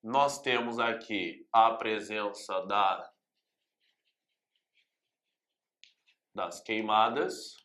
Nós 0.05 0.39
temos 0.43 0.79
aqui 0.79 1.49
a 1.51 1.73
presença 1.73 2.61
da 2.67 3.11
das 6.35 6.61
queimadas 6.61 7.57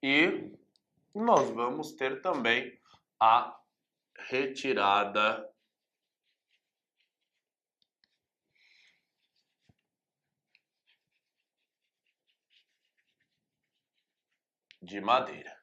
e 0.00 0.52
nós 1.12 1.50
vamos 1.50 1.94
ter 1.96 2.22
também 2.22 2.80
a 3.18 3.60
retirada 4.28 5.52
de 14.80 15.00
madeira. 15.00 15.59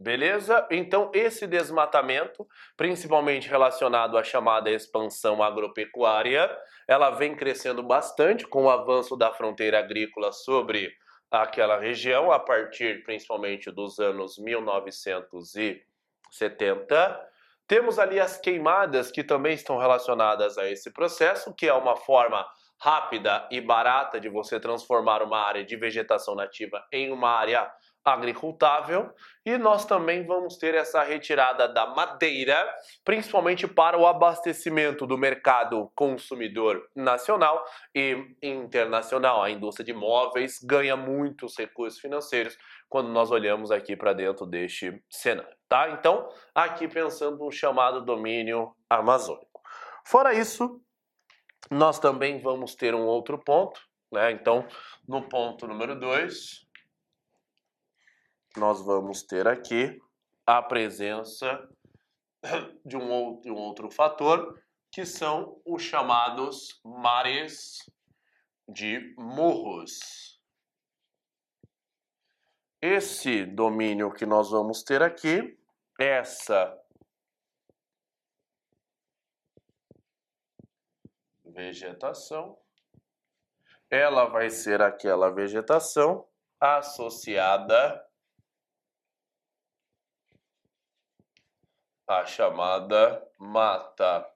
Beleza? 0.00 0.66
Então, 0.70 1.10
esse 1.12 1.46
desmatamento, 1.46 2.48
principalmente 2.74 3.46
relacionado 3.46 4.16
à 4.16 4.24
chamada 4.24 4.70
expansão 4.70 5.42
agropecuária, 5.42 6.50
ela 6.88 7.10
vem 7.10 7.36
crescendo 7.36 7.82
bastante 7.82 8.46
com 8.46 8.64
o 8.64 8.70
avanço 8.70 9.14
da 9.14 9.30
fronteira 9.30 9.78
agrícola 9.78 10.32
sobre 10.32 10.90
aquela 11.30 11.78
região, 11.78 12.32
a 12.32 12.38
partir 12.38 13.04
principalmente 13.04 13.70
dos 13.70 13.98
anos 13.98 14.38
1970. 14.38 17.28
Temos 17.68 17.98
ali 17.98 18.18
as 18.18 18.38
queimadas 18.38 19.10
que 19.10 19.22
também 19.22 19.52
estão 19.52 19.76
relacionadas 19.76 20.56
a 20.56 20.66
esse 20.66 20.90
processo, 20.90 21.54
que 21.54 21.68
é 21.68 21.74
uma 21.74 21.94
forma 21.94 22.46
rápida 22.80 23.46
e 23.50 23.60
barata 23.60 24.18
de 24.18 24.30
você 24.30 24.58
transformar 24.58 25.22
uma 25.22 25.38
área 25.38 25.62
de 25.62 25.76
vegetação 25.76 26.34
nativa 26.34 26.82
em 26.90 27.12
uma 27.12 27.28
área 27.28 27.70
agricultável 28.04 29.12
e 29.44 29.58
nós 29.58 29.84
também 29.84 30.24
vamos 30.26 30.56
ter 30.56 30.74
essa 30.74 31.02
retirada 31.02 31.68
da 31.68 31.86
madeira, 31.86 32.66
principalmente 33.04 33.66
para 33.66 33.98
o 33.98 34.06
abastecimento 34.06 35.06
do 35.06 35.18
mercado 35.18 35.90
consumidor 35.94 36.88
nacional 36.94 37.64
e 37.94 38.34
internacional. 38.42 39.42
A 39.42 39.50
indústria 39.50 39.84
de 39.84 39.92
móveis 39.92 40.58
ganha 40.62 40.96
muitos 40.96 41.56
recursos 41.56 42.00
financeiros 42.00 42.56
quando 42.88 43.08
nós 43.08 43.30
olhamos 43.30 43.70
aqui 43.70 43.94
para 43.96 44.12
dentro 44.12 44.46
deste 44.46 45.02
cenário, 45.08 45.56
tá? 45.68 45.90
Então, 45.90 46.28
aqui 46.54 46.88
pensando 46.88 47.38
no 47.38 47.50
chamado 47.52 48.04
domínio 48.04 48.74
amazônico. 48.88 49.60
Fora 50.04 50.34
isso, 50.34 50.80
nós 51.70 51.98
também 51.98 52.40
vamos 52.40 52.74
ter 52.74 52.94
um 52.94 53.04
outro 53.04 53.38
ponto, 53.38 53.80
né? 54.10 54.32
Então, 54.32 54.66
no 55.06 55.22
ponto 55.28 55.68
número 55.68 55.98
2, 55.98 56.69
nós 58.56 58.80
vamos 58.82 59.22
ter 59.22 59.46
aqui 59.46 60.00
a 60.46 60.60
presença 60.62 61.68
de 62.84 62.96
um 62.96 63.10
outro, 63.10 63.52
um 63.52 63.58
outro 63.58 63.90
fator, 63.90 64.60
que 64.90 65.06
são 65.06 65.60
os 65.64 65.82
chamados 65.82 66.80
mares 66.84 67.78
de 68.68 69.14
morros. 69.16 70.40
Esse 72.82 73.44
domínio 73.44 74.12
que 74.12 74.26
nós 74.26 74.50
vamos 74.50 74.82
ter 74.82 75.02
aqui, 75.02 75.56
essa 75.98 76.76
vegetação, 81.44 82.58
ela 83.90 84.24
vai 84.24 84.48
ser 84.50 84.80
aquela 84.80 85.30
vegetação 85.30 86.26
associada 86.58 88.09
a 92.10 92.26
chamada 92.26 93.22
Mata 93.38 94.26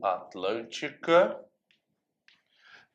Atlântica. 0.00 1.36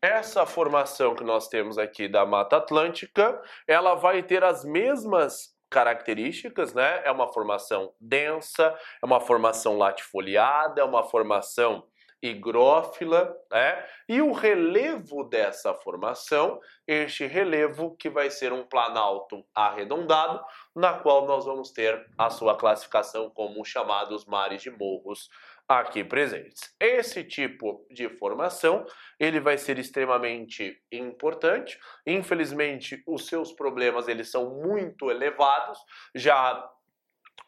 Essa 0.01 0.45
formação 0.45 1.13
que 1.13 1.25
nós 1.25 1.49
temos 1.49 1.77
aqui 1.77 2.07
da 2.07 2.25
Mata 2.25 2.55
Atlântica, 2.55 3.41
ela 3.67 3.95
vai 3.95 4.23
ter 4.23 4.45
as 4.45 4.63
mesmas 4.63 5.53
características, 5.69 6.73
né? 6.73 7.01
É 7.03 7.11
uma 7.11 7.33
formação 7.33 7.93
densa, 7.99 8.73
é 9.01 9.05
uma 9.05 9.19
formação 9.19 9.77
latifoliada, 9.77 10.79
é 10.79 10.85
uma 10.85 11.03
formação 11.03 11.85
higrófila, 12.23 13.35
né? 13.51 13.85
E 14.07 14.21
o 14.21 14.31
relevo 14.31 15.25
dessa 15.25 15.73
formação, 15.73 16.57
este 16.87 17.25
relevo 17.25 17.97
que 17.97 18.09
vai 18.09 18.31
ser 18.31 18.53
um 18.53 18.65
planalto 18.65 19.45
arredondado, 19.53 20.41
na 20.73 20.93
qual 20.93 21.27
nós 21.27 21.43
vamos 21.43 21.71
ter 21.71 22.09
a 22.17 22.29
sua 22.29 22.55
classificação 22.55 23.29
como 23.29 23.65
chamados 23.65 24.25
mares 24.25 24.61
de 24.61 24.71
morros 24.71 25.27
aqui 25.67 26.03
presentes. 26.03 26.73
Esse 26.79 27.23
tipo 27.23 27.85
de 27.91 28.07
formação, 28.17 28.85
ele 29.19 29.39
vai 29.39 29.57
ser 29.57 29.77
extremamente 29.77 30.77
importante. 30.91 31.77
Infelizmente, 32.07 33.03
os 33.05 33.27
seus 33.27 33.51
problemas 33.51 34.07
eles 34.07 34.31
são 34.31 34.61
muito 34.61 35.11
elevados, 35.11 35.77
já 36.15 36.69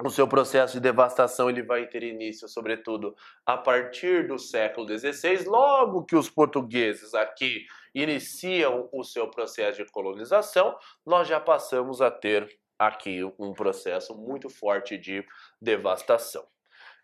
o 0.03 0.09
seu 0.09 0.27
processo 0.27 0.73
de 0.73 0.79
devastação 0.81 1.49
ele 1.49 1.63
vai 1.63 1.87
ter 1.87 2.03
início, 2.03 2.47
sobretudo, 2.47 3.15
a 3.45 3.57
partir 3.57 4.27
do 4.27 4.37
século 4.37 4.87
XVI, 4.87 5.45
logo 5.45 6.03
que 6.03 6.15
os 6.15 6.29
portugueses 6.29 7.13
aqui 7.13 7.65
iniciam 7.93 8.89
o 8.91 9.03
seu 9.03 9.29
processo 9.29 9.83
de 9.83 9.91
colonização, 9.91 10.77
nós 11.05 11.27
já 11.27 11.39
passamos 11.39 12.01
a 12.01 12.11
ter 12.11 12.59
aqui 12.77 13.23
um 13.39 13.53
processo 13.53 14.15
muito 14.17 14.49
forte 14.49 14.97
de 14.97 15.25
devastação. 15.61 16.45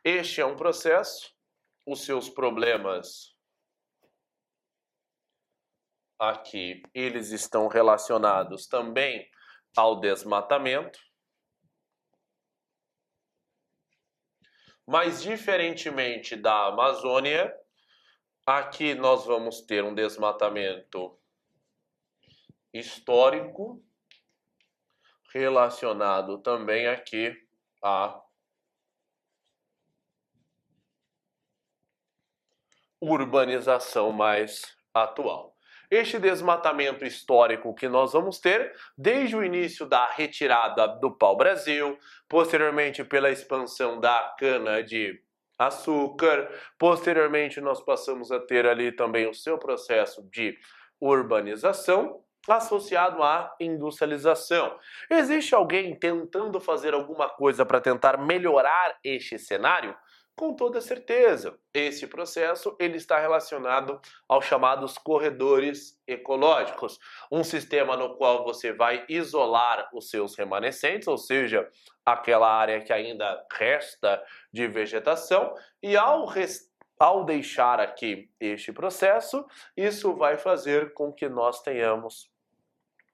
Este 0.04 0.42
é 0.42 0.46
um 0.46 0.56
processo, 0.56 1.34
os 1.88 2.04
seus 2.04 2.30
problemas 2.30 3.36
aqui, 6.20 6.84
eles 6.94 7.32
estão 7.32 7.68
relacionados 7.68 8.68
também 8.68 9.28
ao 9.76 10.00
desmatamento, 10.00 11.00
Mas, 14.92 15.24
diferentemente 15.24 16.36
da 16.36 16.68
Amazônia, 16.68 17.58
aqui 18.46 18.94
nós 18.94 19.26
vamos 19.26 19.62
ter 19.62 19.86
um 19.86 19.96
desmatamento 19.96 21.18
histórico 22.74 23.82
relacionado 25.34 26.40
também 26.40 26.88
aqui 26.88 27.34
à 27.82 28.22
urbanização 33.00 34.12
mais 34.12 34.76
atual 34.94 35.56
este 35.92 36.18
desmatamento 36.18 37.04
histórico 37.04 37.76
que 37.76 37.90
nós 37.90 38.14
vamos 38.14 38.40
ter 38.40 38.74
desde 38.98 39.36
o 39.36 39.44
início 39.44 39.86
da 39.86 40.08
retirada 40.08 40.88
do 40.88 41.12
pau-brasil, 41.12 42.00
posteriormente 42.30 43.04
pela 43.04 43.30
expansão 43.30 44.00
da 44.00 44.34
cana 44.40 44.82
de 44.82 45.22
açúcar, 45.60 46.50
posteriormente 46.80 47.60
nós 47.60 47.84
passamos 47.84 48.32
a 48.32 48.40
ter 48.40 48.66
ali 48.66 48.94
também 48.94 49.28
o 49.28 49.34
seu 49.34 49.58
processo 49.58 50.28
de 50.32 50.58
urbanização 51.00 52.24
associado 52.48 53.22
à 53.22 53.54
industrialização. 53.60 54.76
Existe 55.10 55.54
alguém 55.54 55.94
tentando 55.96 56.60
fazer 56.60 56.94
alguma 56.94 57.30
coisa 57.30 57.66
para 57.66 57.82
tentar 57.82 58.18
melhorar 58.18 58.98
este 59.04 59.38
cenário? 59.38 59.96
Com 60.36 60.56
toda 60.56 60.82
certeza, 60.82 61.60
esse 61.74 62.08
processo 62.08 62.76
ele 62.80 62.98
está 62.98 63.20
relacionado 63.20 64.00
aos 64.28 64.46
chamados 64.46 64.98
corredores 64.98 66.02
ecológicos, 66.08 67.00
um 67.32 67.44
sistema 67.44 67.96
no 67.96 68.16
qual 68.16 68.44
você 68.44 68.74
vai 68.74 69.06
isolar 69.08 69.90
os 69.94 70.10
seus 70.10 70.36
remanescentes, 70.36 71.08
ou 71.08 71.18
seja, 71.18 71.70
aquela 72.06 72.52
área 72.52 72.82
que 72.82 72.92
ainda 72.92 73.46
resta 73.52 74.24
de 74.52 74.68
vegetação, 74.68 75.54
e 75.84 75.96
ao 75.96 76.28
ao 77.00 77.26
deixar 77.26 77.80
aqui 77.80 78.30
este 78.40 78.72
processo, 78.72 79.44
isso 79.76 80.16
vai 80.16 80.38
fazer 80.38 80.94
com 80.94 81.12
que 81.12 81.28
nós 81.28 81.60
tenhamos 81.64 82.32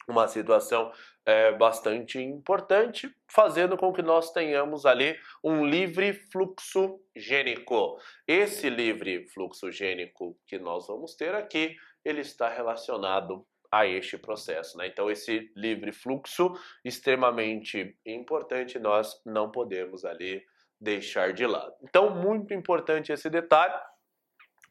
uma 0.07 0.27
situação 0.27 0.91
é, 1.27 1.51
bastante 1.51 2.17
importante, 2.19 3.13
fazendo 3.27 3.75
com 3.75 3.91
que 3.91 4.01
nós 4.01 4.31
tenhamos 4.31 4.85
ali 4.85 5.19
um 5.43 5.65
livre 5.65 6.13
fluxo 6.13 7.01
gênico. 7.13 7.99
Esse 8.25 8.69
livre 8.69 9.27
fluxo 9.27 9.69
gênico 9.69 10.39
que 10.47 10.57
nós 10.57 10.87
vamos 10.87 11.15
ter 11.15 11.35
aqui, 11.35 11.75
ele 12.05 12.21
está 12.21 12.47
relacionado 12.47 13.45
a 13.69 13.85
este 13.85 14.17
processo. 14.17 14.77
Né? 14.77 14.87
Então, 14.87 15.11
esse 15.11 15.51
livre 15.53 15.91
fluxo, 15.91 16.53
extremamente 16.85 17.99
importante, 18.05 18.79
nós 18.79 19.21
não 19.25 19.51
podemos 19.51 20.05
ali 20.05 20.45
deixar 20.79 21.33
de 21.33 21.45
lado. 21.45 21.73
Então, 21.83 22.09
muito 22.09 22.53
importante 22.53 23.11
esse 23.11 23.29
detalhe. 23.29 23.77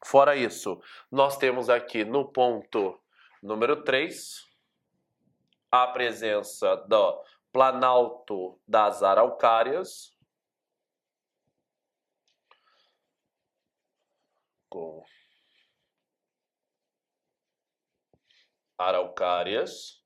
Fora 0.03 0.35
isso, 0.35 0.81
nós 1.11 1.37
temos 1.37 1.69
aqui 1.69 2.03
no 2.03 2.25
ponto 2.25 2.99
número 3.43 3.83
3 3.83 4.46
a 5.71 5.87
presença 5.87 6.75
do 6.75 7.23
Planalto 7.51 8.59
das 8.67 9.01
Araucárias, 9.03 10.15
com 14.69 15.03
Araucárias, 18.77 20.03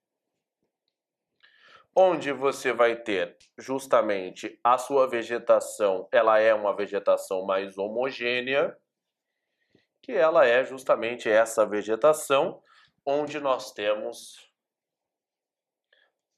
onde 1.95 2.31
você 2.31 2.71
vai 2.71 2.95
ter 2.95 3.37
justamente 3.57 4.57
a 4.63 4.77
sua 4.77 5.07
vegetação, 5.09 6.07
ela 6.11 6.39
é 6.39 6.53
uma 6.53 6.75
vegetação 6.75 7.45
mais 7.45 7.77
homogênea, 7.77 8.77
que 10.01 10.13
ela 10.13 10.45
é 10.45 10.63
justamente 10.63 11.29
essa 11.29 11.65
vegetação 11.65 12.63
onde 13.05 13.39
nós 13.39 13.73
temos 13.73 14.50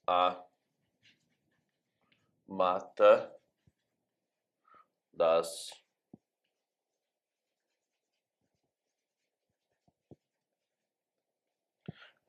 a 0.06 0.42
mata 2.46 3.32
das 5.12 5.70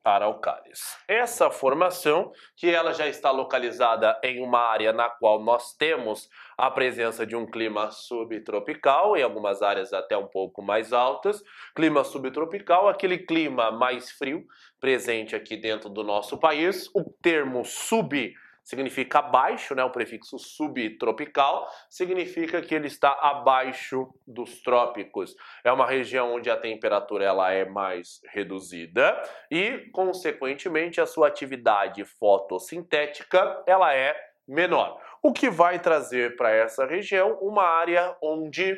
araucárias. 0.06 0.96
Essa 1.08 1.50
formação, 1.50 2.32
que 2.54 2.70
ela 2.70 2.92
já 2.92 3.08
está 3.08 3.30
localizada 3.30 4.18
em 4.22 4.40
uma 4.40 4.60
área 4.60 4.92
na 4.92 5.10
qual 5.10 5.42
nós 5.42 5.74
temos 5.74 6.28
a 6.56 6.70
presença 6.70 7.26
de 7.26 7.36
um 7.36 7.44
clima 7.44 7.90
subtropical, 7.90 9.16
em 9.16 9.22
algumas 9.22 9.62
áreas 9.62 9.92
até 9.92 10.16
um 10.16 10.26
pouco 10.26 10.62
mais 10.62 10.92
altas, 10.92 11.42
clima 11.74 12.02
subtropical, 12.02 12.88
aquele 12.88 13.18
clima 13.18 13.70
mais 13.70 14.10
frio 14.10 14.44
presente 14.80 15.36
aqui 15.36 15.56
dentro 15.56 15.90
do 15.90 16.02
nosso 16.02 16.38
país, 16.38 16.88
o 16.94 17.04
termo 17.22 17.64
sub 17.64 18.34
significa 18.66 19.20
abaixo, 19.20 19.76
né? 19.76 19.84
O 19.84 19.90
prefixo 19.90 20.38
subtropical 20.40 21.70
significa 21.88 22.60
que 22.60 22.74
ele 22.74 22.88
está 22.88 23.12
abaixo 23.12 24.12
dos 24.26 24.60
trópicos. 24.60 25.36
É 25.62 25.70
uma 25.70 25.86
região 25.86 26.34
onde 26.34 26.50
a 26.50 26.56
temperatura 26.56 27.24
ela 27.24 27.52
é 27.52 27.64
mais 27.64 28.20
reduzida 28.32 29.22
e, 29.48 29.88
consequentemente, 29.92 31.00
a 31.00 31.06
sua 31.06 31.28
atividade 31.28 32.04
fotossintética 32.04 33.62
ela 33.68 33.94
é 33.94 34.16
menor. 34.46 35.00
O 35.22 35.32
que 35.32 35.50
vai 35.50 35.78
trazer 35.78 36.36
para 36.36 36.50
essa 36.50 36.84
região 36.86 37.38
uma 37.40 37.64
área 37.64 38.16
onde 38.22 38.76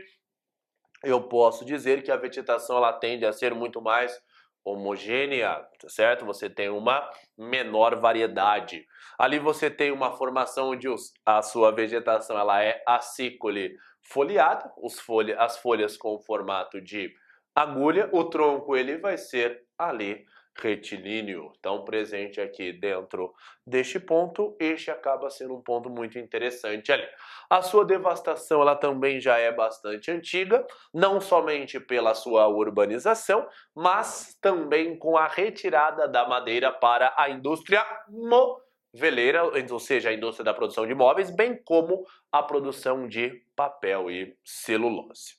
eu 1.04 1.22
posso 1.22 1.64
dizer 1.64 2.02
que 2.02 2.10
a 2.10 2.16
vegetação 2.16 2.76
ela 2.76 2.92
tende 2.92 3.24
a 3.24 3.32
ser 3.32 3.54
muito 3.54 3.80
mais 3.80 4.18
homogênea, 4.64 5.54
tá 5.78 5.88
certo? 5.88 6.24
Você 6.26 6.50
tem 6.50 6.68
uma 6.68 7.08
menor 7.36 7.96
variedade. 7.96 8.84
Ali 9.18 9.38
você 9.38 9.70
tem 9.70 9.90
uma 9.90 10.12
formação 10.12 10.70
onde 10.70 10.88
a 11.24 11.42
sua 11.42 11.72
vegetação 11.72 12.38
ela 12.38 12.62
é 12.62 12.82
acícole 12.86 13.76
foliada, 14.02 14.70
folha, 15.04 15.38
as 15.40 15.58
folhas 15.58 15.96
com 15.96 16.18
formato 16.20 16.80
de 16.80 17.12
agulha, 17.54 18.08
o 18.12 18.24
tronco 18.24 18.76
ele 18.76 18.98
vai 18.98 19.18
ser 19.18 19.64
ali 19.76 20.24
retilíneo. 20.60 21.52
Então, 21.58 21.84
presente 21.84 22.40
aqui 22.40 22.72
dentro 22.72 23.32
deste 23.66 24.00
ponto, 24.00 24.56
este 24.58 24.90
acaba 24.90 25.30
sendo 25.30 25.54
um 25.54 25.62
ponto 25.62 25.88
muito 25.88 26.18
interessante 26.18 26.92
ali. 26.92 27.06
A 27.48 27.62
sua 27.62 27.84
devastação 27.84 28.60
ela 28.60 28.76
também 28.76 29.20
já 29.20 29.38
é 29.38 29.52
bastante 29.52 30.10
antiga, 30.10 30.66
não 30.92 31.20
somente 31.20 31.78
pela 31.80 32.14
sua 32.14 32.46
urbanização, 32.48 33.46
mas 33.74 34.36
também 34.40 34.98
com 34.98 35.16
a 35.16 35.26
retirada 35.26 36.08
da 36.08 36.28
madeira 36.28 36.72
para 36.72 37.14
a 37.16 37.30
indústria 37.30 37.84
moveleira, 38.08 39.44
ou 39.44 39.80
seja, 39.80 40.10
a 40.10 40.12
indústria 40.12 40.44
da 40.44 40.54
produção 40.54 40.86
de 40.86 40.94
móveis, 40.94 41.30
bem 41.30 41.56
como 41.64 42.04
a 42.32 42.42
produção 42.42 43.08
de 43.08 43.42
papel 43.56 44.10
e 44.10 44.36
celulose. 44.44 45.37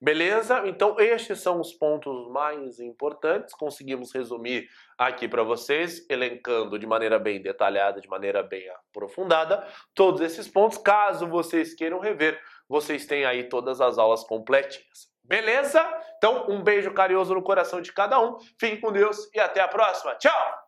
Beleza? 0.00 0.62
Então, 0.66 0.98
estes 1.00 1.40
são 1.40 1.60
os 1.60 1.72
pontos 1.72 2.28
mais 2.30 2.78
importantes. 2.78 3.52
Conseguimos 3.54 4.12
resumir 4.12 4.68
aqui 4.96 5.26
para 5.26 5.42
vocês, 5.42 6.06
elencando 6.08 6.78
de 6.78 6.86
maneira 6.86 7.18
bem 7.18 7.42
detalhada, 7.42 8.00
de 8.00 8.08
maneira 8.08 8.42
bem 8.42 8.68
aprofundada, 8.70 9.66
todos 9.94 10.20
esses 10.20 10.46
pontos. 10.46 10.78
Caso 10.78 11.26
vocês 11.26 11.74
queiram 11.74 11.98
rever, 11.98 12.40
vocês 12.68 13.06
têm 13.06 13.24
aí 13.24 13.48
todas 13.48 13.80
as 13.80 13.98
aulas 13.98 14.22
completinhas. 14.22 15.08
Beleza? 15.24 15.84
Então, 16.16 16.46
um 16.48 16.62
beijo 16.62 16.94
carinhoso 16.94 17.34
no 17.34 17.42
coração 17.42 17.80
de 17.80 17.92
cada 17.92 18.20
um. 18.20 18.38
Fique 18.58 18.78
com 18.78 18.92
Deus 18.92 19.28
e 19.34 19.40
até 19.40 19.60
a 19.60 19.68
próxima. 19.68 20.14
Tchau! 20.14 20.67